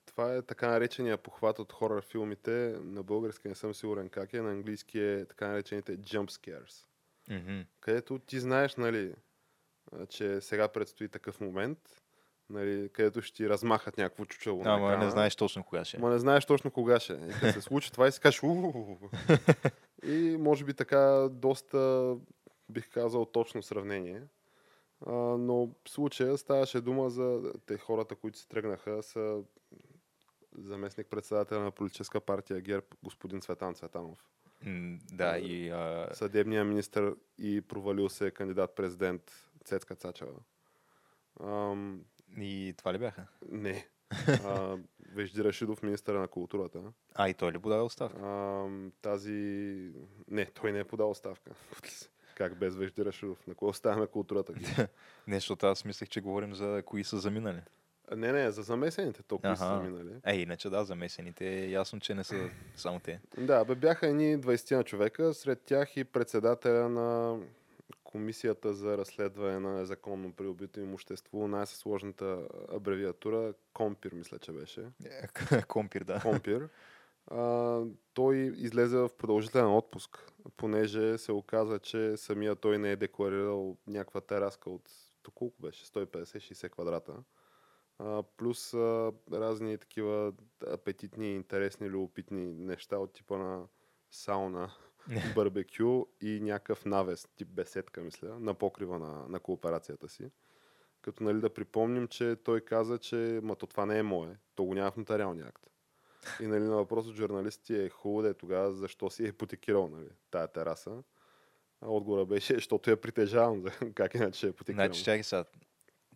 [0.06, 2.76] Това е така наречения похват от хорър филмите.
[2.82, 4.42] На български не съм сигурен как е.
[4.42, 6.86] На английски е така наречените jump scares.
[7.30, 7.62] Мгм.
[7.80, 9.14] Където ти знаеш, нали,
[10.10, 11.80] че сега предстои такъв момент,
[12.50, 15.98] нали, където ще ти размахат някакво чучело на Ама не знаеш точно кога ще.
[15.98, 16.00] е.
[16.00, 17.14] Ма не знаеш точно кога ще.
[17.14, 17.18] е.
[17.18, 18.42] И като се случи това и си кажеш.
[20.04, 22.16] И може би така доста,
[22.70, 24.24] бих казал, точно сравнение.
[25.06, 29.42] А, но в случая ставаше дума за те хората, които се тръгнаха, са
[30.58, 34.26] заместник председателя на политическа партия ГЕРБ, господин Цветан Цветанов.
[34.66, 39.32] М, Да, и а, Съдебния министр и провалил се кандидат президент
[39.66, 40.32] Цецка Цачева.
[41.44, 42.02] Ам,
[42.38, 43.28] И това ли бяха?
[43.52, 43.88] не.
[44.28, 44.78] А,
[45.14, 46.80] Вежди Рашидов, министър на културата.
[47.16, 48.20] А, и той ли подаде оставка?
[48.26, 49.32] Ам, тази...
[50.28, 51.52] Не, той не е подал оставка.
[52.36, 53.48] Как без Вежди Рашидов?
[53.48, 54.54] На кого оставяме културата?
[55.28, 57.62] Не, защото аз мислех, че говорим за кои са заминали.
[58.12, 59.76] А, не, не, за замесените толкова са Аха.
[59.76, 60.16] заминали.
[60.26, 63.20] Е, иначе да, замесените е ясно, че не са само те.
[63.38, 67.40] Да, бе, бяха едни 20 на човека, сред тях и председателя на
[68.08, 74.86] Комисията за разследване на незаконно придобито имущество, най-сложната абревиатура, Компир, мисля, че беше.
[75.68, 76.20] Компир, да.
[76.22, 76.70] Компир.
[77.28, 77.82] А,
[78.14, 84.22] той излезе в продължителен отпуск, понеже се оказа, че самия той не е декларирал някаква
[84.22, 84.90] тераска от
[85.36, 85.86] колко беше?
[85.86, 87.14] 150-60 квадрата.
[88.00, 90.34] А, плюс а, разни такива
[90.68, 93.68] апетитни, интересни, любопитни неща от типа на
[94.12, 94.72] сауна,
[95.36, 100.32] барбекю и някакъв навес, тип беседка, мисля, на покрива на, на кооперацията си.
[101.02, 104.64] Като нали да припомним, че той каза, че ма то това не е мое, то
[104.64, 105.64] го няма в нотариалния акт.
[106.42, 109.88] И нали, на въпрос от журналисти е хубаво да е тогава, защо си е ипотекирал
[109.88, 111.04] нали, тая тераса.
[111.82, 113.62] А отговора беше, защото я притежавам.
[113.62, 114.86] за- Как иначе ще я ипотекирам?
[114.86, 115.46] Значи, чакай сега.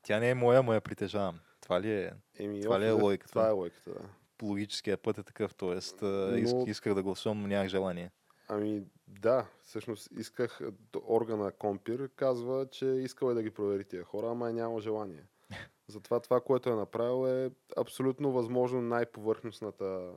[0.01, 1.39] Тя не е моя, но я притежавам.
[1.61, 2.13] Това ли е?
[2.39, 3.29] Еми, това ли е логиката?
[3.29, 3.99] Това е логиката, да.
[4.43, 6.05] Логическия път е такъв, т.е.
[6.05, 6.63] Но...
[6.67, 8.11] исках да гласувам, но нямах желание.
[8.47, 10.61] Ами да, всъщност исках,
[11.07, 15.23] органа Компир казва, че искал е да ги провери тия хора, ама е няма желание.
[15.87, 20.13] Затова това, което е направил е абсолютно възможно най-повърхностната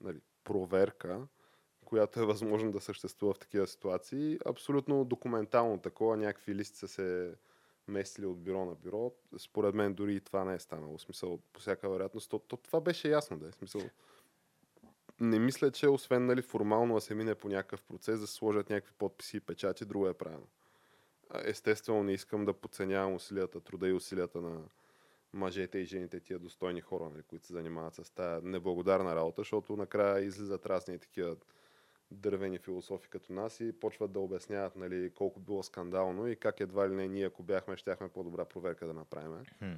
[0.00, 1.26] нали, проверка,
[1.84, 4.38] която е възможно да съществува в такива ситуации.
[4.46, 7.34] Абсолютно документално такова, някакви листи са се
[7.88, 9.12] местили от бюро на бюро.
[9.38, 10.98] Според мен дори и това не е станало.
[10.98, 12.30] В смисъл, по всяка вероятност.
[12.30, 13.52] То, то това беше ясно, да е.
[13.52, 13.82] Смисъл,
[15.20, 18.70] не мисля, че освен нали, формално да се мине по някакъв процес, да се сложат
[18.70, 20.46] някакви подписи и печати, друго е правилно.
[21.44, 24.60] Естествено, не искам да подценявам усилията, труда и усилията на
[25.32, 29.76] мъжете и жените, тия достойни хора, нали, които се занимават с тази неблагодарна работа, защото
[29.76, 31.36] накрая излизат разни такива
[32.10, 36.88] дървени философи като нас и почват да обясняват нали, колко било скандално и как едва
[36.88, 39.44] ли не ние, ако бяхме, щяхме по-добра проверка да направим.
[39.58, 39.72] Хм.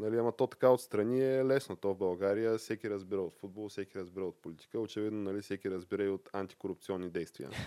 [0.00, 1.76] Нали, ама то така отстрани е лесно.
[1.76, 4.80] То в България всеки разбира от футбол, всеки разбира от политика.
[4.80, 7.50] Очевидно, нали, всеки разбира и от антикорупционни действия.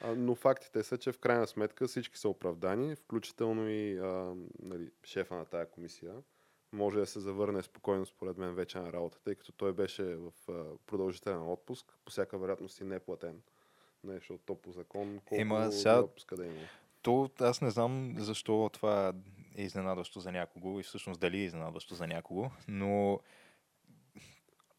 [0.00, 4.90] А, но фактите са, че в крайна сметка всички са оправдани, включително и а, нали,
[5.04, 6.14] шефа на тая комисия.
[6.72, 10.32] Може да се завърне спокойно, според мен, вече на работа, тъй като той беше в
[10.48, 13.42] а, продължителен отпуск, по всяка вероятност и не платен.
[14.04, 16.60] Нещо от то по закон, колко Ема, сега- отпуска да има.
[17.02, 19.12] То аз не знам защо това
[19.56, 23.20] е изненадващо за някого и всъщност дали е изненадващо за някого, но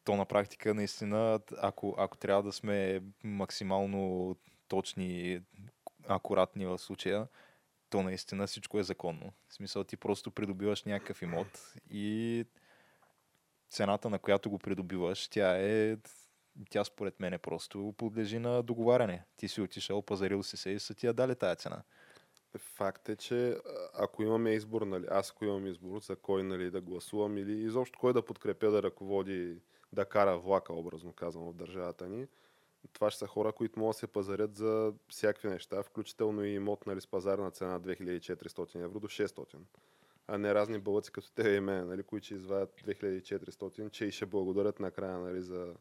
[0.04, 4.36] то на практика наистина, ако, ако трябва да сме максимално
[4.68, 5.40] точни,
[6.08, 7.28] акуратни в случая,
[7.90, 9.32] то наистина всичко е законно.
[9.48, 12.44] В смисъл ти просто придобиваш някакъв имот и
[13.68, 15.96] цената на която го придобиваш, тя е
[16.70, 19.24] тя според мен е просто подлежи на договаряне.
[19.36, 21.82] Ти си отишъл, пазарил си се и са ти я дали тая цена.
[22.56, 23.56] Факт е, че
[23.94, 27.98] ако имаме избор, нали, аз ако имам избор за кой нали, да гласувам или изобщо
[27.98, 29.60] кой да подкрепя да ръководи,
[29.92, 32.26] да кара влака, образно казвам, в държавата ни,
[32.92, 36.86] това ще са хора, които могат да се пазарят за всякакви неща, включително и имот
[36.86, 39.56] нали, с пазарна цена 2400 евро до 600.
[40.26, 44.12] А не разни бълъци като те и мен, нали, които ще извадят 2400, че и
[44.12, 45.74] ще благодарят накрая нали, за...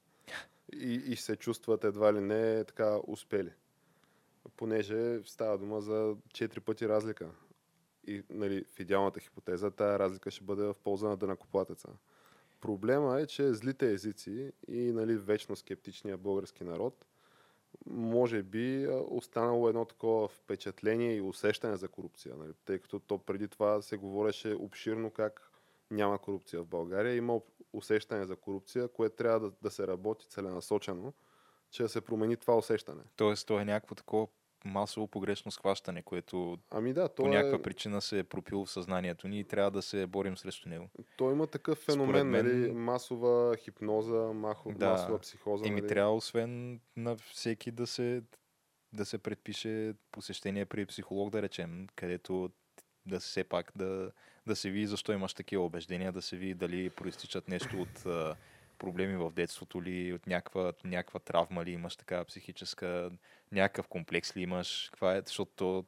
[0.73, 3.51] И, и се чувстват едва ли не така успели
[4.57, 7.29] понеже става дума за 4 пъти разлика.
[8.07, 11.87] И нали, в идеалната хипотеза тая разлика ще бъде в полза на дънакоплатеца.
[12.61, 17.05] Проблема е, че злите езици и нали, вечно скептичния български народ
[17.85, 22.35] може би останало едно такова впечатление и усещане за корупция.
[22.37, 22.53] Нали?
[22.65, 25.51] Тъй като то преди това се говореше обширно как
[25.91, 27.15] няма корупция в България.
[27.15, 27.39] Има
[27.73, 31.13] усещане за корупция, което трябва да, да се работи целенасочено,
[31.69, 33.01] че да се промени това усещане.
[33.15, 34.27] Тоест, то е някакво такова
[34.67, 37.29] масово погрешно схващане, което Ами да, по е...
[37.29, 40.89] някаква причина се е пропило в съзнанието ни и трябва да се борим срещу него.
[41.17, 44.89] То има такъв феномен, мен- нали, масова хипноза, махо, Да.
[44.89, 45.67] масова психоза.
[45.67, 45.87] Еми нали.
[45.87, 48.23] трябва освен на всеки да се,
[48.93, 52.49] да се предпише посещение при психолог, да речем, където
[53.05, 54.11] да все пак да,
[54.47, 58.05] да се види защо имаш такива убеждения, да се види дали проистичат нещо от
[58.77, 63.11] проблеми в детството ли, от някаква, някаква травма ли имаш такава психическа,
[63.51, 65.85] някакъв комплекс ли имаш, каква е, защото то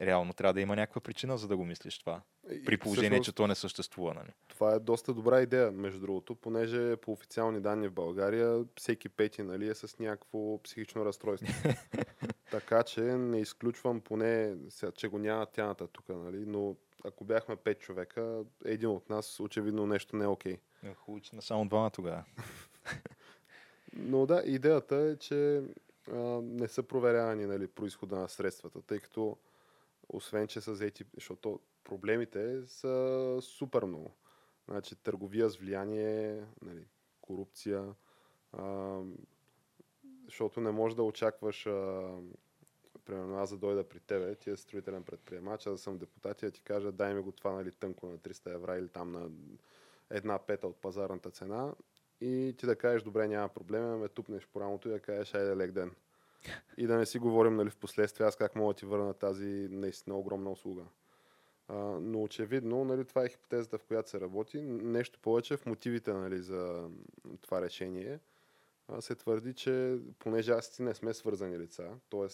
[0.00, 2.22] реално трябва да има някаква причина, за да го мислиш това.
[2.64, 4.28] При положение, всъщност че то не съществува, нали?
[4.48, 9.42] Това е доста добра идея, между другото, понеже по официални данни в България всеки пети
[9.42, 11.52] нали, е с някакво психично разстройство.
[12.50, 17.56] така че не изключвам поне, сега, че го няма тяната тук, нали, но ако бяхме
[17.56, 20.52] пет човека, един от нас очевидно нещо не е окей.
[20.52, 20.58] Е,
[20.94, 22.24] Хубаво, че не само двама тогава.
[23.92, 25.62] Но да, идеята е, че
[26.10, 29.36] а, не са проверявани нали, происхода на средствата, тъй като
[30.08, 34.10] освен, че са взети, защото проблемите са супер много.
[34.68, 36.86] Значи търговия с влияние, нали,
[37.20, 37.94] корупция,
[38.52, 38.98] а,
[40.24, 42.12] защото не можеш да очакваш а,
[43.04, 46.46] примерно аз да дойда при тебе, ти е строителен предприемач, аз да съм депутат и
[46.46, 49.30] да ти кажа дай ми го това нали, тънко на 300 евра или там на
[50.12, 51.72] една пета от пазарната цена
[52.20, 55.56] и ти да кажеш, добре, няма проблем, ме тупнеш по рамото и да кажеш, айде
[55.56, 55.90] лек ден.
[56.76, 59.68] И да не си говорим нали, в последствие аз как мога да ти върна тази
[59.70, 60.82] наистина огромна услуга.
[61.68, 64.62] А, но очевидно, нали, това е хипотезата, в която се работи.
[64.62, 66.90] Нещо повече в мотивите нали, за
[67.40, 68.18] това решение
[69.00, 72.26] се твърди, че понеже аз ти не сме свързани лица, т.е.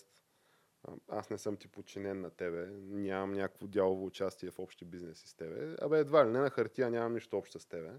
[1.09, 5.35] аз не съм ти подчинен на тебе, нямам някакво дялово участие в общи бизнеси с
[5.35, 7.91] тебе, абе едва ли не на хартия нямам нищо общо с тебе,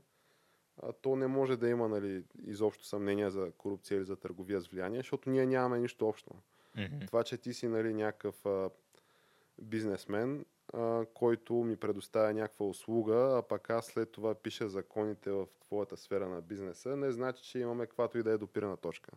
[0.77, 4.67] а, то не може да има нали, изобщо съмнение за корупция или за търговия с
[4.67, 6.31] влияние, защото ние нямаме нищо общо.
[6.77, 7.05] Мгм.
[7.07, 8.69] Това, че ти си нали, някакъв а,
[9.61, 15.47] бизнесмен, а, който ми предоставя някаква услуга, а пък аз след това пиша законите в
[15.61, 19.11] твоята сфера на бизнеса, не значи, че имаме каквато и да е допирана точка.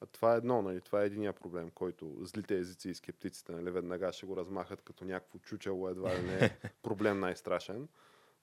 [0.00, 0.80] А това е едно, нали?
[0.80, 5.04] това е единия проблем, който злите езици и скептиците нали, веднага ще го размахат като
[5.04, 6.50] някакво чучело, едва ли не е
[6.82, 7.88] проблем най-страшен.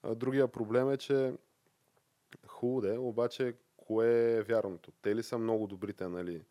[0.02, 1.34] А, другия проблем е, че
[2.46, 4.92] хубаво е, обаче кое е вярното?
[5.02, 6.44] Те ли са много добрите, нали,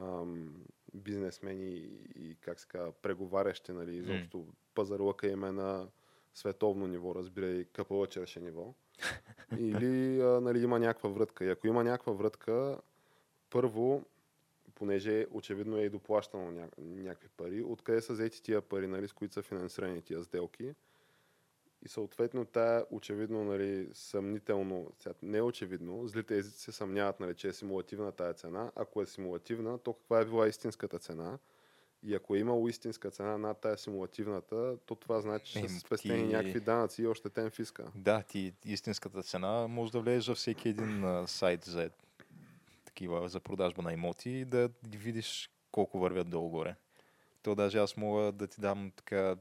[0.00, 0.64] ам,
[0.94, 1.70] бизнесмени
[2.16, 4.46] и, как се казва, преговарящи, нали, изобщо mm.
[4.74, 5.88] пазарлъка им е на
[6.34, 8.74] световно ниво, разбирай, къпала черше ниво.
[9.58, 11.44] Или а, нали, има някаква врътка.
[11.44, 12.78] И ако има някаква врътка,
[13.50, 14.04] първо,
[14.74, 16.68] понеже очевидно е и доплащано ня...
[16.78, 20.74] някакви пари, откъде са взети тия пари, нали, с които са финансирани тия сделки.
[21.84, 27.48] И съответно тая очевидно нали, съмнително, не е очевидно, злите езици се съмняват, нали, че
[27.48, 28.72] е симулативна тая цена.
[28.76, 31.38] Ако е симулативна, то каква е била истинската цена?
[32.02, 36.28] И ако е имало истинска цена над тая симулативната, то това значи, че са спестени
[36.28, 36.34] ти...
[36.34, 37.92] някакви данъци и още тен фиска.
[37.94, 41.90] Да, ти истинската цена може да влезеш във всеки един сайт за
[42.94, 46.76] такива за продажба на имоти и да видиш колко вървят долу-горе.
[47.42, 49.36] То даже аз мога да ти дам така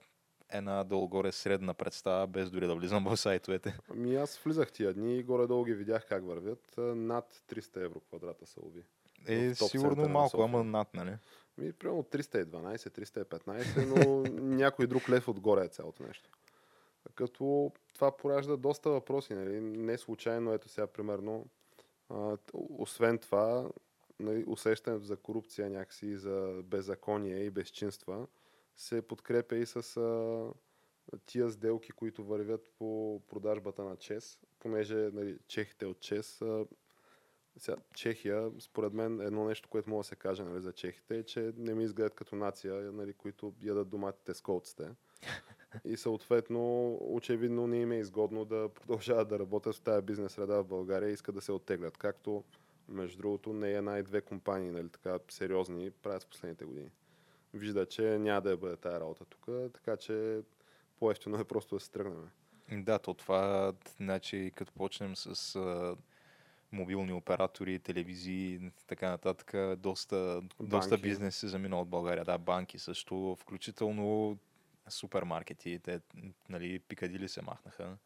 [0.49, 3.77] една долу-горе средна представа, без дори да влизам в сайтовете.
[3.91, 6.73] Ами аз влизах тия дни и горе-долу ги видях как вървят.
[6.77, 8.83] Над 300 евро квадрата са уви.
[9.27, 11.17] Е, сигурно малко, ама над, нали?
[11.57, 14.21] Ми, примерно 312, 315, но
[14.55, 16.29] някой друг лев отгоре е цялото нещо.
[17.15, 19.61] Като това поражда доста въпроси, нали?
[19.61, 21.45] Не случайно, ето сега, примерно,
[22.53, 23.69] освен това,
[24.19, 28.27] нали, усещането за корупция някакси, за беззаконие и безчинства,
[28.75, 35.37] се подкрепя и с а, тия сделки, които вървят по продажбата на ЧЕС, понеже нали,
[35.47, 36.65] чехите от ЧЕС а,
[37.57, 41.23] сега, Чехия, според мен, едно нещо, което мога да се каже нали, за чехите е,
[41.23, 44.89] че не ми изгледат като нация, нали, които ядат доматите с колците.
[45.85, 50.61] И съответно, очевидно не им е изгодно да продължават да работят в тази бизнес среда
[50.61, 51.97] в България и искат да се оттеглят.
[51.97, 52.43] Както,
[52.89, 56.89] между другото, не е една и две компании, нали, така сериозни, правят в последните години.
[57.53, 60.41] Вижда, че няма да бъде тази работа тук, така че
[60.99, 62.29] по-ефтино е просто да се тръгнем.
[62.71, 65.59] Да, то това, значи, като почнем с
[66.71, 69.77] мобилни оператори, телевизии и така нататък.
[69.77, 72.25] Доста, доста бизнес се замина от България.
[72.25, 74.37] Да, банки също, включително
[74.89, 75.79] супермаркети.
[75.83, 76.01] Те,
[76.49, 77.97] нали, Пикадили се махнаха.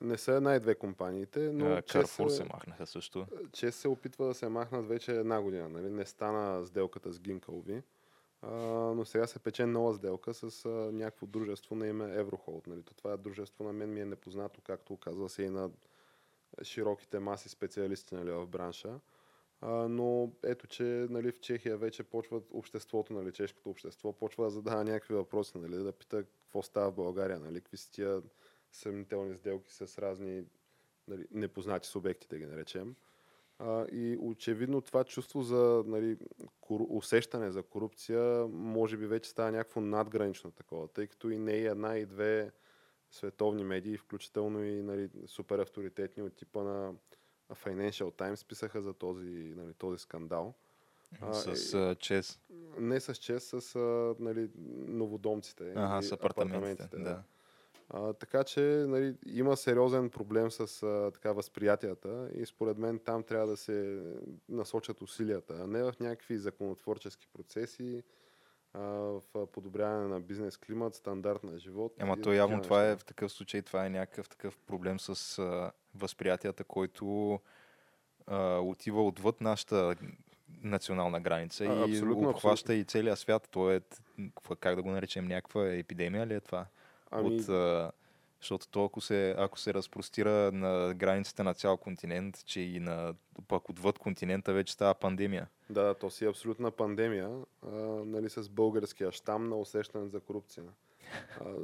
[0.00, 1.82] Не са най-две компаниите, но...
[1.92, 3.26] Карфур се, се махнаха също.
[3.52, 5.68] Че се опитва да се махнат вече една година.
[5.68, 5.90] Нали?
[5.90, 7.82] Не стана сделката с Гинкълви.
[8.42, 8.56] А,
[8.94, 12.66] но сега се пече нова сделка с а, някакво дружество на име Еврохолд.
[12.66, 12.82] Нали?
[12.82, 15.70] То това е дружество на мен ми е непознато, както оказва се и на
[16.62, 19.00] широките маси специалисти нали, в бранша.
[19.60, 24.50] А, но ето, че нали, в Чехия вече почват обществото, нали, чешкото общество, почва да
[24.50, 28.22] задава някакви въпроси, нали, да пита какво става в България, нали, какви са тия
[28.72, 30.44] съмнителни сделки с разни
[31.08, 32.96] нали, непознати субекти, да ги наречем.
[33.58, 36.18] А, и очевидно това чувство за нали,
[36.60, 36.86] кор...
[36.88, 41.64] усещане за корупция може би вече става някакво надгранично такова, тъй като и не е
[41.64, 42.52] една и две
[43.10, 45.58] световни медии, включително и нали, супер
[46.22, 46.94] от типа на
[47.54, 50.54] Financial Times писаха за този, нали, този скандал.
[51.32, 52.40] С а, чес?
[52.78, 54.50] Не с чес, с а, нали,
[54.88, 55.72] новодомците.
[55.76, 56.82] Ага, с апартаментите.
[56.82, 57.22] апартаментите да.
[57.88, 63.22] А, така че нали, има сериозен проблем с а, така, възприятията и според мен там
[63.22, 64.02] трябва да се
[64.48, 68.02] насочат усилията, а не в някакви законотворчески процеси,
[68.78, 71.94] в подобряване на бизнес климат, стандарт на живот.
[72.00, 75.72] Ама то явно това е в такъв случай, това е някакъв такъв проблем с а,
[75.94, 77.38] възприятията, който
[78.26, 79.96] а, отива отвъд нашата
[80.62, 82.80] национална граница а, и абсолютно, обхваща абсолютно.
[82.80, 83.48] и целия свят.
[83.50, 83.80] То е,
[84.60, 86.66] как да го наречем, някаква епидемия ли е това?
[87.10, 87.36] Ами...
[87.36, 87.92] От, а,
[88.40, 93.14] защото то, ако се, ако се разпростира на границите на цял континент, че и на,
[93.48, 95.48] пък отвъд континента вече става пандемия.
[95.70, 97.30] Да, то си е абсолютна пандемия,
[97.62, 97.70] а,
[98.04, 100.64] нали, с българския щам на усещане за корупция.
[101.40, 101.54] А,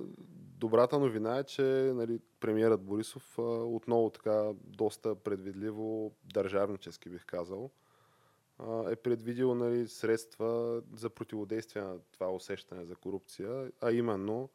[0.59, 1.63] добрата новина е, че
[1.95, 7.71] нали, премиерът Борисов а, отново така доста предвидливо, държавнически бих казал,
[8.59, 14.49] а, е предвидил нали, средства за противодействие на това усещане за корупция, а именно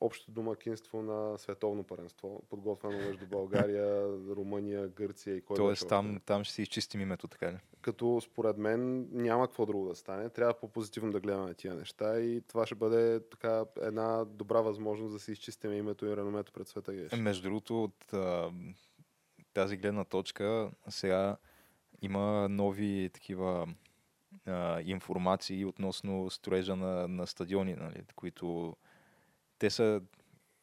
[0.00, 4.06] общото домакинство на световно паренство, подготвено между България,
[4.36, 7.56] Румъния, Гърция и кой Тоест там, там ще си изчистим името, така ли?
[7.80, 10.28] Като според мен няма какво друго да стане.
[10.28, 15.18] Трябва по-позитивно да гледаме тия неща и това ще бъде така една добра възможност да
[15.18, 16.92] си изчистим името и реномето пред света.
[16.92, 17.12] Геш.
[17.12, 18.14] Между другото, от
[19.54, 21.36] тази гледна точка сега
[22.02, 23.68] има нови такива
[24.46, 28.76] а, информации относно строежа на, на стадиони, нали, които
[29.60, 30.00] те са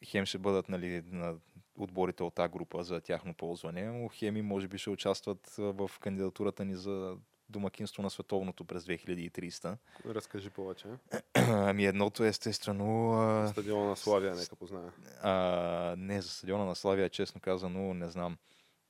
[0.06, 1.36] хем ще бъдат нали, на
[1.76, 6.66] отборите от тази група за тяхно ползване, но хеми може би ще участват в кандидатурата
[6.66, 7.18] ни за
[7.50, 9.78] домакинство на световното през 2300.
[10.06, 10.88] Разкажи повече.
[11.34, 13.48] Ами едното е естествено...
[13.52, 14.92] Стадиона на Славия, нека позная.
[15.22, 18.38] А, не, за стадиона на Славия, честно казано, не знам.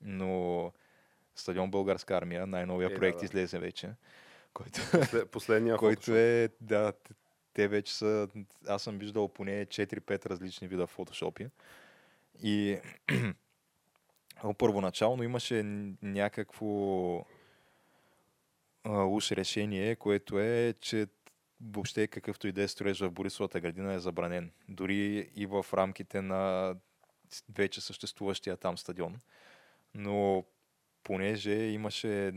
[0.01, 0.71] Но
[1.35, 3.25] стадион Българска армия, най-новия е, проект да, да.
[3.25, 3.93] излезе вече
[4.57, 6.93] който, След, последния който е, да,
[7.57, 8.27] те вече са,
[8.67, 11.47] аз съм виждал поне 4-5 различни вида фотошопи.
[12.43, 12.79] И
[14.57, 15.63] първоначално имаше
[16.01, 17.15] някакво
[18.83, 21.07] а, уж решение, което е, че
[21.61, 24.51] въобще какъвто и да е строеж в Борисовата градина е забранен.
[24.69, 26.75] Дори и в рамките на
[27.49, 29.19] вече съществуващия там стадион.
[29.93, 30.45] Но
[31.03, 32.33] понеже имаше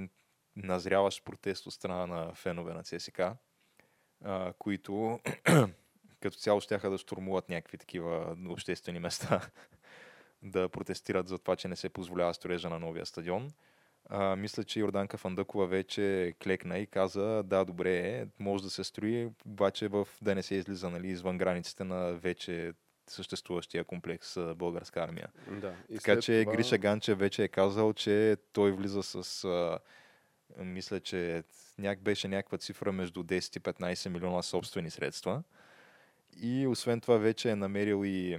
[0.56, 3.20] назряващ протест от страна на фенове на ЦСК,
[4.24, 5.20] а, които
[6.20, 9.40] като цяло щяха да штурмуват някакви такива обществени места,
[10.42, 13.52] да протестират за това, че не се позволява строежа на новия стадион.
[14.08, 18.84] А, мисля, че Йорданка Фандъкова вече клекна и каза, да, добре е, може да се
[18.84, 22.72] строи, обаче в, да не се излиза нали, извън границите на вече
[23.06, 25.28] съществуващия комплекс българска армия.
[25.50, 25.74] Да.
[25.88, 29.78] Така след че това- Гриша Ганчев вече е казал, че той влиза с, а,
[30.58, 31.42] мисля, че
[31.78, 35.42] няк беше някаква цифра между 10 и 15 милиона собствени средства.
[36.42, 38.38] И освен това вече е намерил и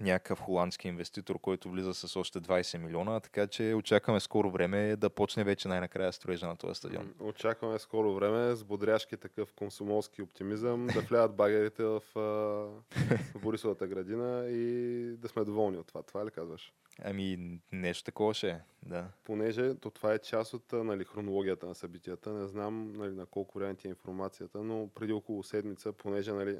[0.00, 5.10] някакъв холандски инвеститор, който влиза с още 20 милиона, така че очакваме скоро време да
[5.10, 7.14] почне вече най-накрая строежа на този стадион.
[7.20, 14.48] Очакваме скоро време с бодряшки такъв консумолски оптимизъм да влядат багерите в, в Борисовата градина
[14.48, 16.02] и да сме доволни от това.
[16.02, 16.72] Това ли казваш?
[17.02, 19.06] Ами нещо такова ще е, да.
[19.24, 22.32] Понеже то това е част от нали, хронологията на събитията.
[22.32, 26.58] Не знам нали, на колко време ти е информацията, но преди около седмица, понеже нали,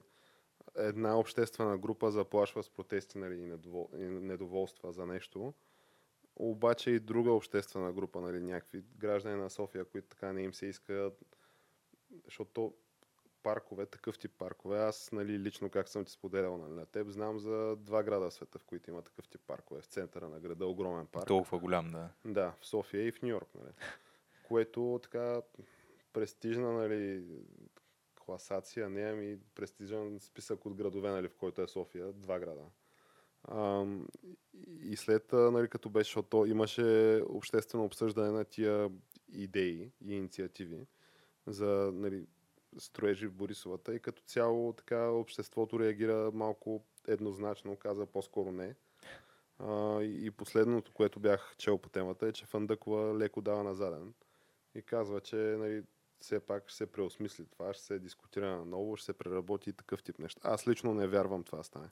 [0.78, 3.90] една обществена група заплашва с протести нали, и, недовол...
[3.94, 5.54] и недоволства за нещо,
[6.36, 10.66] обаче и друга обществена група, нали, някакви граждани на София, които така не им се
[10.66, 11.12] иска,
[12.24, 12.74] защото
[13.42, 17.38] паркове, такъв тип паркове, аз нали, лично как съм ти споделял нали, на теб, знам
[17.38, 19.80] за два града в света, в които има такъв тип паркове.
[19.80, 21.26] В центъра на града, огромен парк.
[21.26, 22.08] Толкова голям, да.
[22.24, 23.72] Да, в София и в Нью Йорк, нали.
[24.48, 25.42] Което така
[26.12, 27.24] престижна, нали,
[28.28, 32.64] класация, не ами престижен списък от градове, нали, в който е София, два града.
[33.48, 34.08] Ам,
[34.82, 38.90] и след, а, нали, като беше, защото имаше обществено обсъждане на тия
[39.32, 40.86] идеи и инициативи
[41.46, 42.26] за нали,
[42.78, 48.74] строежи в Борисовата и като цяло така обществото реагира малко еднозначно, каза по-скоро не.
[49.58, 54.14] А, и последното, което бях чел по темата е, че Фандъкова леко дава на заден
[54.74, 55.82] и казва, че нали,
[56.20, 60.02] все пак ще се преосмисли това, ще се дискутира наново, ще се преработи и такъв
[60.02, 60.40] тип неща.
[60.44, 61.88] Аз лично не вярвам това стане.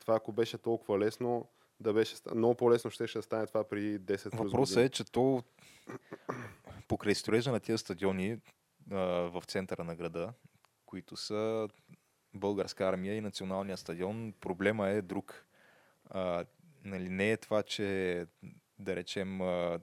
[0.00, 1.48] Това ако беше толкова лесно,
[1.80, 5.42] да беше много по-лесно ще, ще стане това при 10 плюс Въпросът е, че то
[6.88, 8.40] покрай строежа на тия стадиони
[8.90, 8.96] а,
[9.30, 10.32] в центъра на града,
[10.86, 11.68] които са
[12.34, 15.46] българска армия и националния стадион, проблема е друг.
[16.10, 16.44] А,
[16.84, 18.26] нали, не е това, че
[18.78, 19.80] да речем а,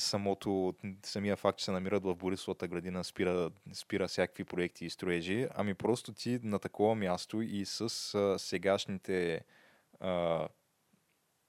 [0.00, 5.48] самото, самия факт, че се намират в Борисовата градина спира, спира всякакви проекти и строежи,
[5.54, 7.80] ами просто ти на такова място и с
[8.14, 9.44] а, сегашните
[10.00, 10.48] а,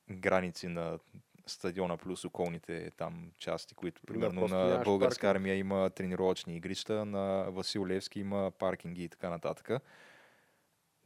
[0.09, 0.99] граници на
[1.45, 5.35] стадиона плюс околните там части, които примерно просто на българска паркинг.
[5.35, 9.83] армия има тренировъчни игрища, на Васил Левски има паркинги и така нататък.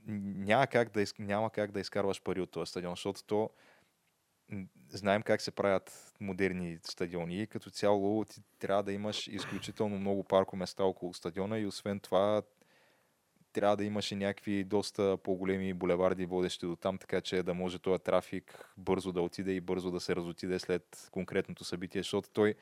[0.07, 3.49] Няма как да, няма как да изкарваш пари от този стадион, защото то
[4.89, 10.83] знаем как се правят модерни стадиони като цяло ти трябва да имаш изключително много паркоместа
[10.83, 12.41] около стадиона и освен това
[13.55, 17.79] трябва да имаш и някакви доста по-големи булеварди, водещи до там, така че да може
[17.79, 22.55] този трафик бързо да отиде и бързо да се разотиде след конкретното събитие, защото той,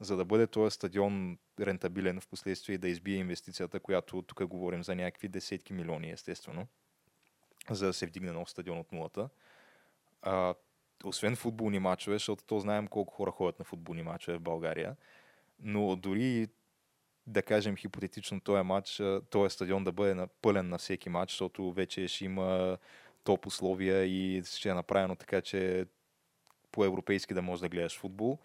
[0.00, 4.84] за да бъде този стадион рентабилен в последствие и да избие инвестицията, която тук говорим
[4.84, 6.66] за някакви десетки милиони, естествено,
[7.70, 9.28] за да се вдигне нов стадион от нулата.
[11.04, 14.96] Освен футболни матчове, защото то знаем колко хора ходят на футболни матчове в България,
[15.60, 16.48] но дори
[17.26, 22.08] да кажем хипотетично този матч, този стадион да бъде пълен на всеки матч, защото вече
[22.08, 22.78] ще има
[23.24, 25.86] топ условия и ще е направено така, че
[26.72, 28.38] по-европейски да можеш да гледаш футбол.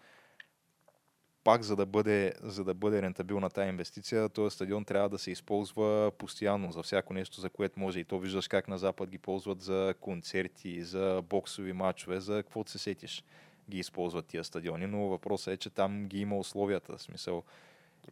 [1.44, 5.30] Пак, за да бъде, за да бъде рентабилна тази инвестиция, този стадион трябва да се
[5.30, 8.00] използва постоянно за всяко нещо, за което може.
[8.00, 12.70] И то виждаш как на Запад ги ползват за концерти, за боксови матчове, за каквото
[12.70, 13.24] се сетиш
[13.70, 16.96] ги използват тия стадиони, но въпросът е, че там ги има условията.
[16.96, 17.42] В смисъл,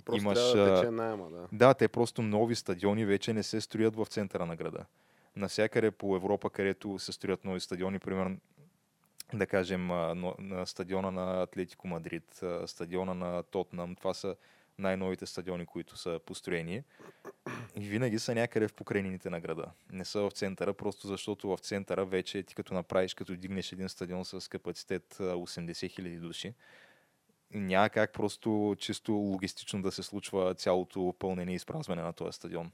[0.04, 1.48] Просто имаш, да тече найема, да.
[1.52, 4.84] да, те просто нови стадиони вече не се строят в центъра на града.
[5.36, 8.36] Насякъде по Европа, където се строят нови стадиони, примерно
[9.34, 9.86] да кажем
[10.38, 14.36] на стадиона на Атлетико Мадрид, стадиона на Тотнам, това са
[14.78, 16.82] най-новите стадиони, които са построени.
[17.76, 19.64] И винаги са някъде в покрайнините на града.
[19.92, 23.88] Не са в центъра, просто защото в центъра вече ти като направиш, като дигнеш един
[23.88, 26.54] стадион с капацитет а, 80 000 души,
[27.54, 32.72] няма как просто чисто логистично да се случва цялото пълнене и изпразване на този стадион.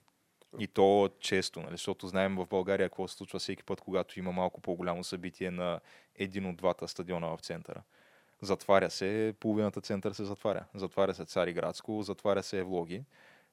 [0.58, 1.72] И то често, нали?
[1.72, 5.80] защото знаем в България какво се случва всеки път, когато има малко по-голямо събитие на
[6.16, 7.82] един от двата стадиона в центъра.
[8.42, 10.64] Затваря се, половината център се затваря.
[10.74, 13.04] Затваря се Цариградско, затваря се Евлоги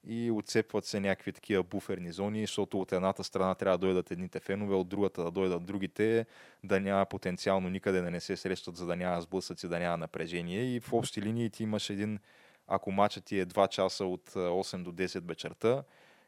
[0.08, 4.40] и отцепват се някакви такива буферни зони, защото от едната страна трябва да дойдат едните
[4.40, 6.26] фенове, от другата да дойдат другите,
[6.64, 10.76] да няма потенциално никъде да не се срещат, за да няма сблъсъци, да няма напрежение.
[10.76, 12.20] И в общи линии ти имаш един,
[12.68, 15.84] ако мачът ти е 2 часа от 8 до 10 вечерта,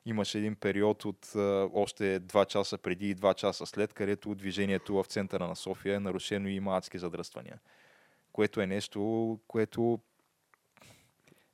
[0.06, 4.96] имаше един период от а, още 2 часа преди и 2 часа след, където движението
[4.96, 7.60] в центъра на София е нарушено и има адски задръствания.
[8.32, 10.00] Което е нещо, което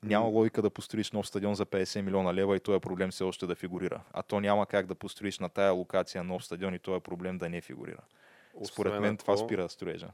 [0.03, 3.47] няма логика да построиш нов стадион за 50 милиона лева и този проблем все още
[3.47, 4.03] да фигурира.
[4.13, 7.49] А то няма как да построиш на тая локация нов стадион и този проблем да
[7.49, 8.01] не фигурира.
[8.53, 10.09] Освен Според мен ако, това спира строежа.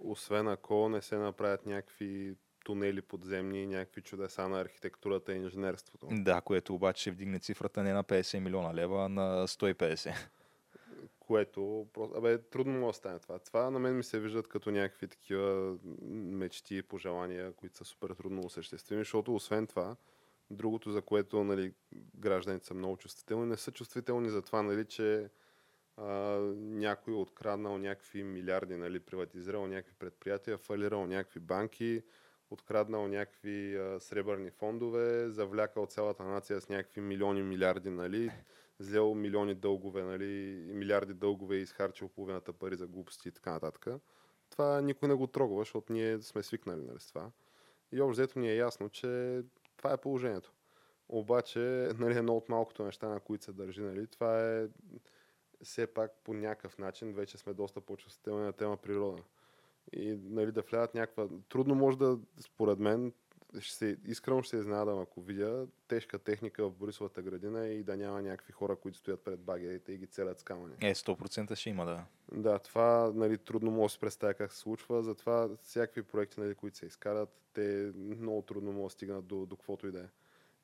[0.00, 2.34] Освен ако не се направят някакви
[2.68, 6.08] тунели подземни и някакви чудеса на архитектурата и инженерството.
[6.10, 10.14] Да, което обаче ще вдигне цифрата не на 50 милиона лева, а на 150.
[11.20, 13.38] Което, просто, абе, трудно може да стане това.
[13.38, 15.76] Това на мен ми се виждат като някакви такива
[16.10, 19.96] мечти и пожелания, които са супер трудно осъществими, защото освен това,
[20.50, 21.72] другото, за което нали,
[22.16, 25.30] гражданите са много чувствителни, не са чувствителни за това, нали, че
[25.96, 26.06] а,
[26.56, 32.02] някой е откраднал някакви милиарди, нали, приватизирал някакви предприятия, фалирал някакви банки,
[32.50, 38.30] откраднал някакви а, сребърни фондове, завлякал цялата нация с някакви милиони, милиарди, нали,
[38.80, 43.86] взел милиони дългове, нали, милиарди дългове и изхарчил половината пари за глупости и така нататък.
[44.50, 47.30] Това никой не го трогва, защото ние сме свикнали нали, с това.
[47.92, 49.42] И общо взето ни е ясно, че
[49.76, 50.52] това е положението.
[51.08, 51.58] Обаче,
[51.98, 54.68] нали, едно от малкото неща, на които се държи, нали, това е
[55.62, 59.22] все пак по някакъв начин, вече сме доста по-чувствителни на тема природа
[59.92, 61.28] и нали, да влязат някаква...
[61.48, 63.12] Трудно може да, според мен,
[63.60, 67.96] ще се, искрено ще се изненадам, ако видя тежка техника в Борисовата градина и да
[67.96, 70.74] няма някакви хора, които стоят пред багерите и ги целят с камъни.
[70.80, 72.04] Е, 100% ще има, да.
[72.32, 76.54] Да, това нали, трудно може да се представя как се случва, затова всякакви проекти, нали,
[76.54, 80.08] които се изкарат, те много трудно могат да стигнат до, до каквото и да е.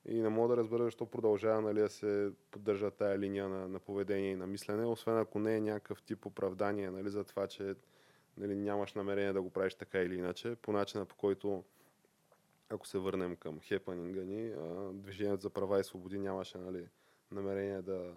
[0.07, 3.79] И не мога да разбера защо продължава нали, да се поддържа тая линия на, на
[3.79, 7.75] поведение и на мислене, освен ако не е някакъв тип оправдание нали, за това, че
[8.37, 11.63] нали, нямаш намерение да го правиш така или иначе, по начина по който
[12.69, 16.87] ако се върнем към хепанинга ни, а, Движението за права и свободи нямаше нали,
[17.31, 18.13] намерение да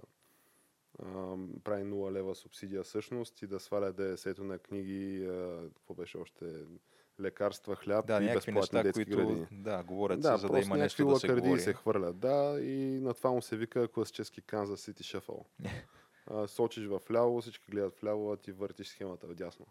[1.03, 6.19] а, прави 0 лева субсидия всъщност и да сваля ДС-то на книги, а, какво беше
[6.19, 6.65] още,
[7.21, 9.47] лекарства, хляб да, и безплатни неща, детски които, градини.
[9.53, 11.61] Да, говорят да, се, за да има нещо да се говори.
[11.61, 15.45] се хвърлят, да, и на това му се вика класически Канзас Сити Шефъл.
[16.47, 19.67] сочиш в ляво, всички гледат в ляво, а ти въртиш схемата в дясно.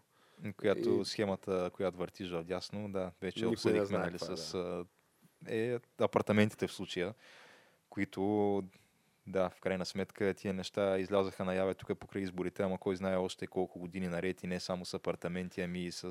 [0.56, 1.04] Която и...
[1.04, 4.84] схемата, която въртиш в дясно, да, вече Никой обсъдихме нали, това, с да.
[5.46, 7.14] е, апартаментите в случая,
[7.90, 8.62] които
[9.26, 13.46] да, в крайна сметка тия неща излязаха наяве тук покрай изборите, ама кой знае още
[13.46, 16.04] колко години наред и не само с апартаменти, ами и с,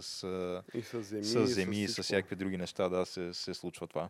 [0.74, 3.88] и с земи, с, земи, и с, с всякакви други неща, да, се, се случва
[3.88, 4.10] това.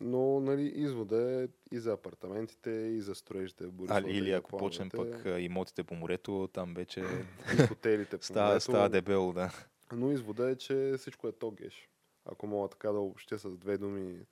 [0.00, 4.02] Но нали, извода е и за апартаментите, и за строежите в Борисова.
[4.06, 7.00] А, или ако почнем пък имотите по морето, там вече
[7.58, 8.64] и хотелите по става, морето.
[8.64, 9.52] става дебело, да.
[9.92, 11.88] Но извода е, че всичко е тогеш.
[12.24, 14.26] Ако мога така да обобщя с две думи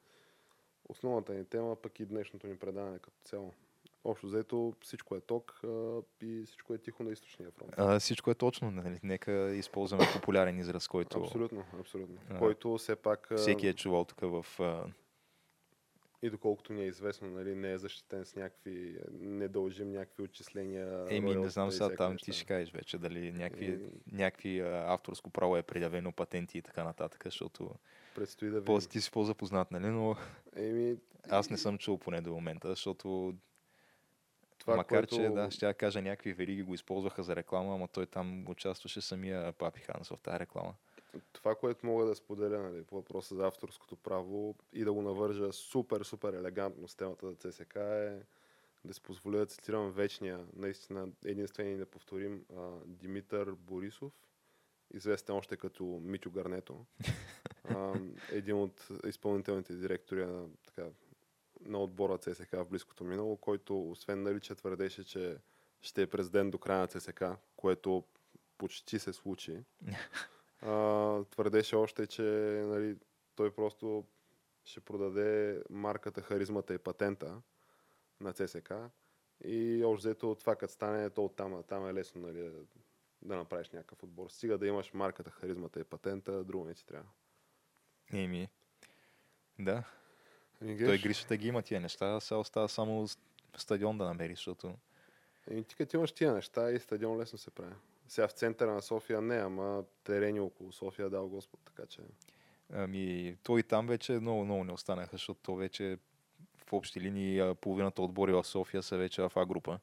[0.88, 3.52] основната ни тема, пък и днешното ни предаване като цяло.
[4.04, 7.74] Общо взето всичко е ток а, и всичко е тихо на източния фронт.
[7.76, 8.70] А, всичко е точно.
[8.70, 9.00] Нали?
[9.02, 11.18] Нека използваме популярен израз, който...
[11.18, 12.16] Абсолютно, абсолютно.
[12.30, 13.28] А, който все пак...
[13.36, 14.46] Всеки е чувал тук в
[16.24, 21.06] и доколкото ни е известно, нали, не е защитен с някакви, не дължим някакви отчисления.
[21.10, 23.78] Еми, не знам сега там ти ще кажеш вече дали някакви, и...
[24.12, 27.70] някакви авторско право е предявено, патенти и така нататък, защото
[28.14, 28.80] предстои да видим.
[28.90, 30.16] Ти си по-запознат, нали, но
[30.56, 30.96] Еми...
[31.28, 33.34] аз не съм чул поне до момента, защото
[34.58, 35.16] това, Макар, което...
[35.16, 39.00] че да, ще я кажа, някакви вериги го използваха за реклама, ама той там участваше
[39.00, 40.74] самия Папи Ханс в тази реклама
[41.32, 45.52] това, което мога да споделя нали, по въпроса за авторското право и да го навържа
[45.52, 48.22] супер, супер елегантно с темата за ЦСК е
[48.84, 54.12] да си позволя да цитирам вечния, наистина единствен и неповторим а, Димитър Борисов,
[54.94, 56.86] известен още като Мичо Гарнето,
[57.64, 57.94] а,
[58.32, 60.88] един от изпълнителните директори на, така,
[61.60, 65.38] на отбора ЦСК в близкото минало, който освен нали, че твърдеше, че
[65.80, 67.24] ще е президент до края на ЦСК,
[67.56, 68.04] което
[68.58, 69.58] почти се случи.
[70.64, 72.22] а, твърдеше още, че
[72.66, 72.96] нали,
[73.36, 74.04] той просто
[74.64, 77.42] ще продаде марката, харизмата и патента
[78.20, 78.74] на ЦСК.
[79.44, 82.52] И още взето това, като стане, то оттам, там е лесно нали,
[83.22, 84.28] да направиш някакъв отбор.
[84.28, 87.08] Стига да имаш марката, харизмата и патента, друго не ти трябва.
[88.12, 88.48] Еми,
[89.58, 89.84] да.
[90.62, 93.06] Еми, Той Гришата ги има тия неща, сега остава само
[93.56, 94.74] стадион да намери, защото
[95.50, 97.74] еми, ти като имаш тия неща и стадион лесно се прави.
[98.08, 102.02] Сега в центъра на София не, ама терени около София дал Господ, така че...
[102.72, 105.98] ами, той и там вече много, много не останаха, защото то вече
[106.66, 109.78] в общи линии половината отбори в София са вече в А група.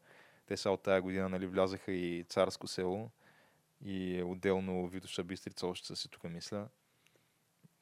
[0.45, 3.10] Те са от тая година нали, влязаха и Царско село
[3.85, 6.68] и отделно Витоша Бистрица още са си тук, мисля.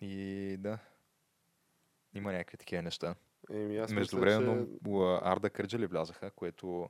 [0.01, 0.79] И да,
[2.13, 3.15] има някакви такива неща.
[3.51, 4.91] Еми, аз Между време че...
[5.21, 6.89] Арда Кърджали влязаха, което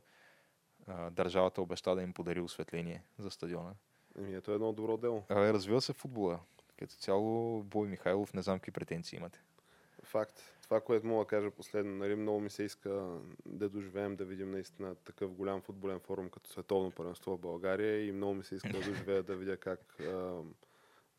[0.89, 3.73] а, държавата обеща да им подари осветление за стадиона.
[4.17, 5.23] Еми, ето е едно добро дело.
[5.29, 6.39] А, развива се футбола.
[6.79, 9.43] Като цяло Бой Михайлов, не знам какви претенции имате.
[10.03, 10.41] Факт.
[10.63, 14.51] Това, което мога да кажа последно, нали, много ми се иска да доживеем да видим
[14.51, 18.69] наистина такъв голям футболен форум като световно първенство в България и много ми се иска
[18.69, 20.41] да доживея да видя как а,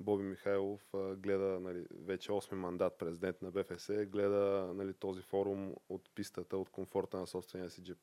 [0.00, 5.74] Боби Михайлов а, гледа нали, вече 8 мандат президент на БФС, гледа нали, този форум
[5.88, 7.98] от пистата, от комфорта на собствения си джип.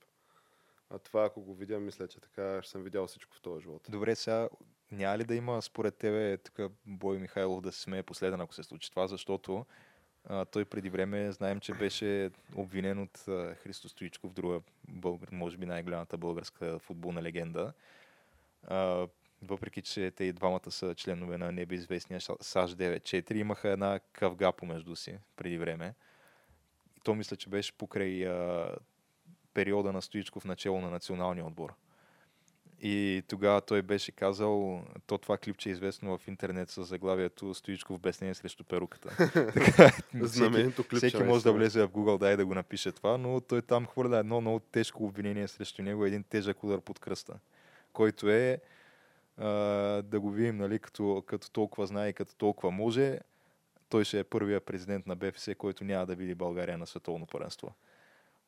[0.90, 3.82] А това, ако го видя, мисля, че така ще съм видял всичко в този живот.
[3.90, 4.50] Добре, сега
[4.92, 8.64] няма ли да има според тебе тук Бой Михайлов да се смее последен, ако се
[8.64, 9.66] случи това, защото
[10.26, 15.58] а, той преди време знаем, че беше обвинен от а, Христо Стоичков, друга българ, може
[15.58, 17.74] би най-голямата българска футболна легенда.
[18.68, 19.08] А,
[19.42, 24.96] въпреки, че те и двамата са членове на небеизвестния САЩ 9-4, имаха една къвга помежду
[24.96, 25.94] си преди време.
[26.98, 28.70] И то мисля, че беше покрай а,
[29.58, 31.74] периода на Стоичков начало на националния отбор.
[32.82, 37.96] И тогава той беше казал, то това клипче е известно в интернет с заглавието Стоичков
[37.96, 39.10] обяснение срещу перуката.
[39.54, 39.92] така,
[40.26, 41.08] Знаменито клипче.
[41.08, 43.88] всеки може да влезе в Google да и да го напише това, но той там
[43.88, 47.40] хвърля едно много тежко обвинение срещу него, един тежък удар под кръста,
[47.94, 48.60] който е
[49.38, 49.48] а,
[50.02, 53.20] да го видим, нали, като, като толкова знае и като толкова може,
[53.90, 57.74] той ще е първия президент на БФС, който няма да види България на световно първенство.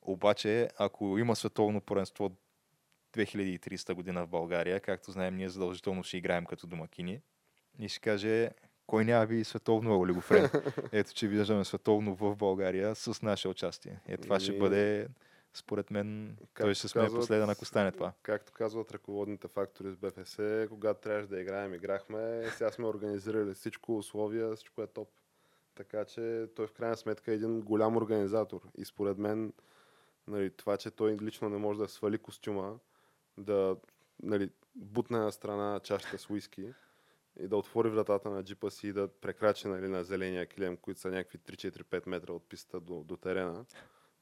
[0.10, 2.32] Обаче, ако има световно първенство
[3.14, 7.22] 2300 година в България, както знаем, ние задължително ще играем като домакини
[7.80, 8.50] и ще каже,
[8.88, 10.50] кой няма ви световно олигофрен?
[10.92, 14.00] Ето, че виждаме световно в България с наше участие.
[14.08, 15.08] Е, това ще Еми, бъде,
[15.54, 18.14] според мен, той както ще се смее казват, последен, ако стане това.
[18.24, 20.38] Както казват ръководните фактори с БФС,
[20.70, 22.44] когато трябваше да играем, играхме.
[22.58, 25.10] Сега сме организирали всичко, условия, всичко е топ.
[25.76, 28.62] Така че той в крайна сметка е един голям организатор.
[28.78, 29.54] И според мен
[30.30, 32.80] нали, това, че той лично не може да свали костюма,
[33.38, 33.78] да
[34.24, 36.74] нали, бутне на страна чашата с уиски
[37.40, 41.00] и да отвори вратата на джипа си и да прекрачи нали, на зеления килем, които
[41.00, 43.66] са някакви 3-4-5 метра от пистата до, до терена.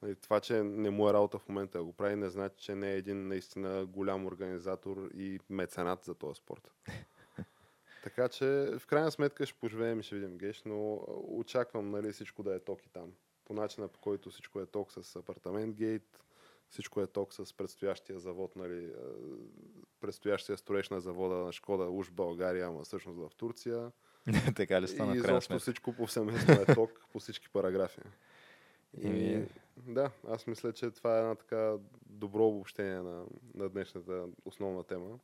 [0.01, 2.75] Нали, това, че не му е работа в момента да го прави, не значи, че
[2.75, 6.71] не е един наистина голям организатор и меценат за този спорт.
[8.03, 8.45] Така че,
[8.79, 12.59] в крайна сметка ще поживеем и ще видим геш, но очаквам нали, всичко да е
[12.59, 13.13] ток и там.
[13.47, 16.19] По начина по който всичко е ток с апартамент гейт,
[16.69, 19.01] всичко е ток с предстоящия завод, нали, а,
[20.01, 23.91] предстоящия строеж на завода на Шкода уж България, ама всъщност в Турция.
[24.55, 28.01] така ли стана, и изобщо всичко повсеместно е ток по всички параграфи.
[28.97, 29.47] И, Еми-
[29.77, 31.75] да, аз мисля, че това е една така
[32.05, 33.25] добро обобщение на,
[33.55, 35.19] на днешната основна тема.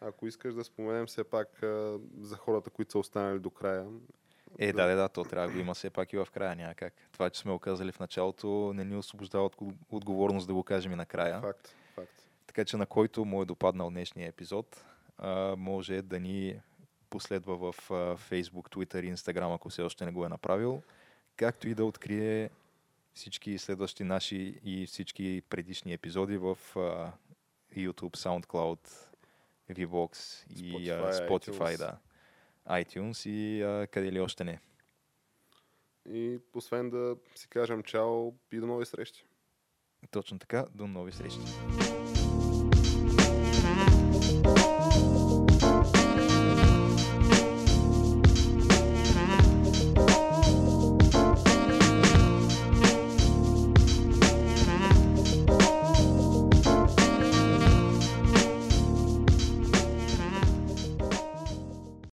[0.00, 3.86] Ако искаш да споменем все пак а, за хората, които са останали до края.
[4.58, 6.74] Е, да, да, да, то трябва да го има все пак и в края, няма
[6.74, 6.94] как.
[7.12, 9.56] Това, че сме оказали в началото, не ни освобождава от
[9.90, 11.40] отговорност да го кажем и накрая.
[11.40, 12.28] Факт, факт.
[12.46, 14.84] Така че на който му е допаднал днешния епизод,
[15.18, 16.60] а, може да ни
[17.10, 20.82] последва в а, Facebook, Twitter и Instagram, ако все още не го е направил,
[21.36, 22.50] както и да открие
[23.14, 27.12] всички следващи наши и всички предишни епизоди в а,
[27.76, 28.78] YouTube, SoundCloud,
[29.70, 31.78] VBOX и Spotify, Spotify, iTunes.
[31.78, 31.98] да.
[32.70, 34.60] iTunes и а, къде ли още не.
[36.08, 39.24] И освен да си кажем чао и до нови срещи.
[40.10, 41.99] Точно така, до нови срещи.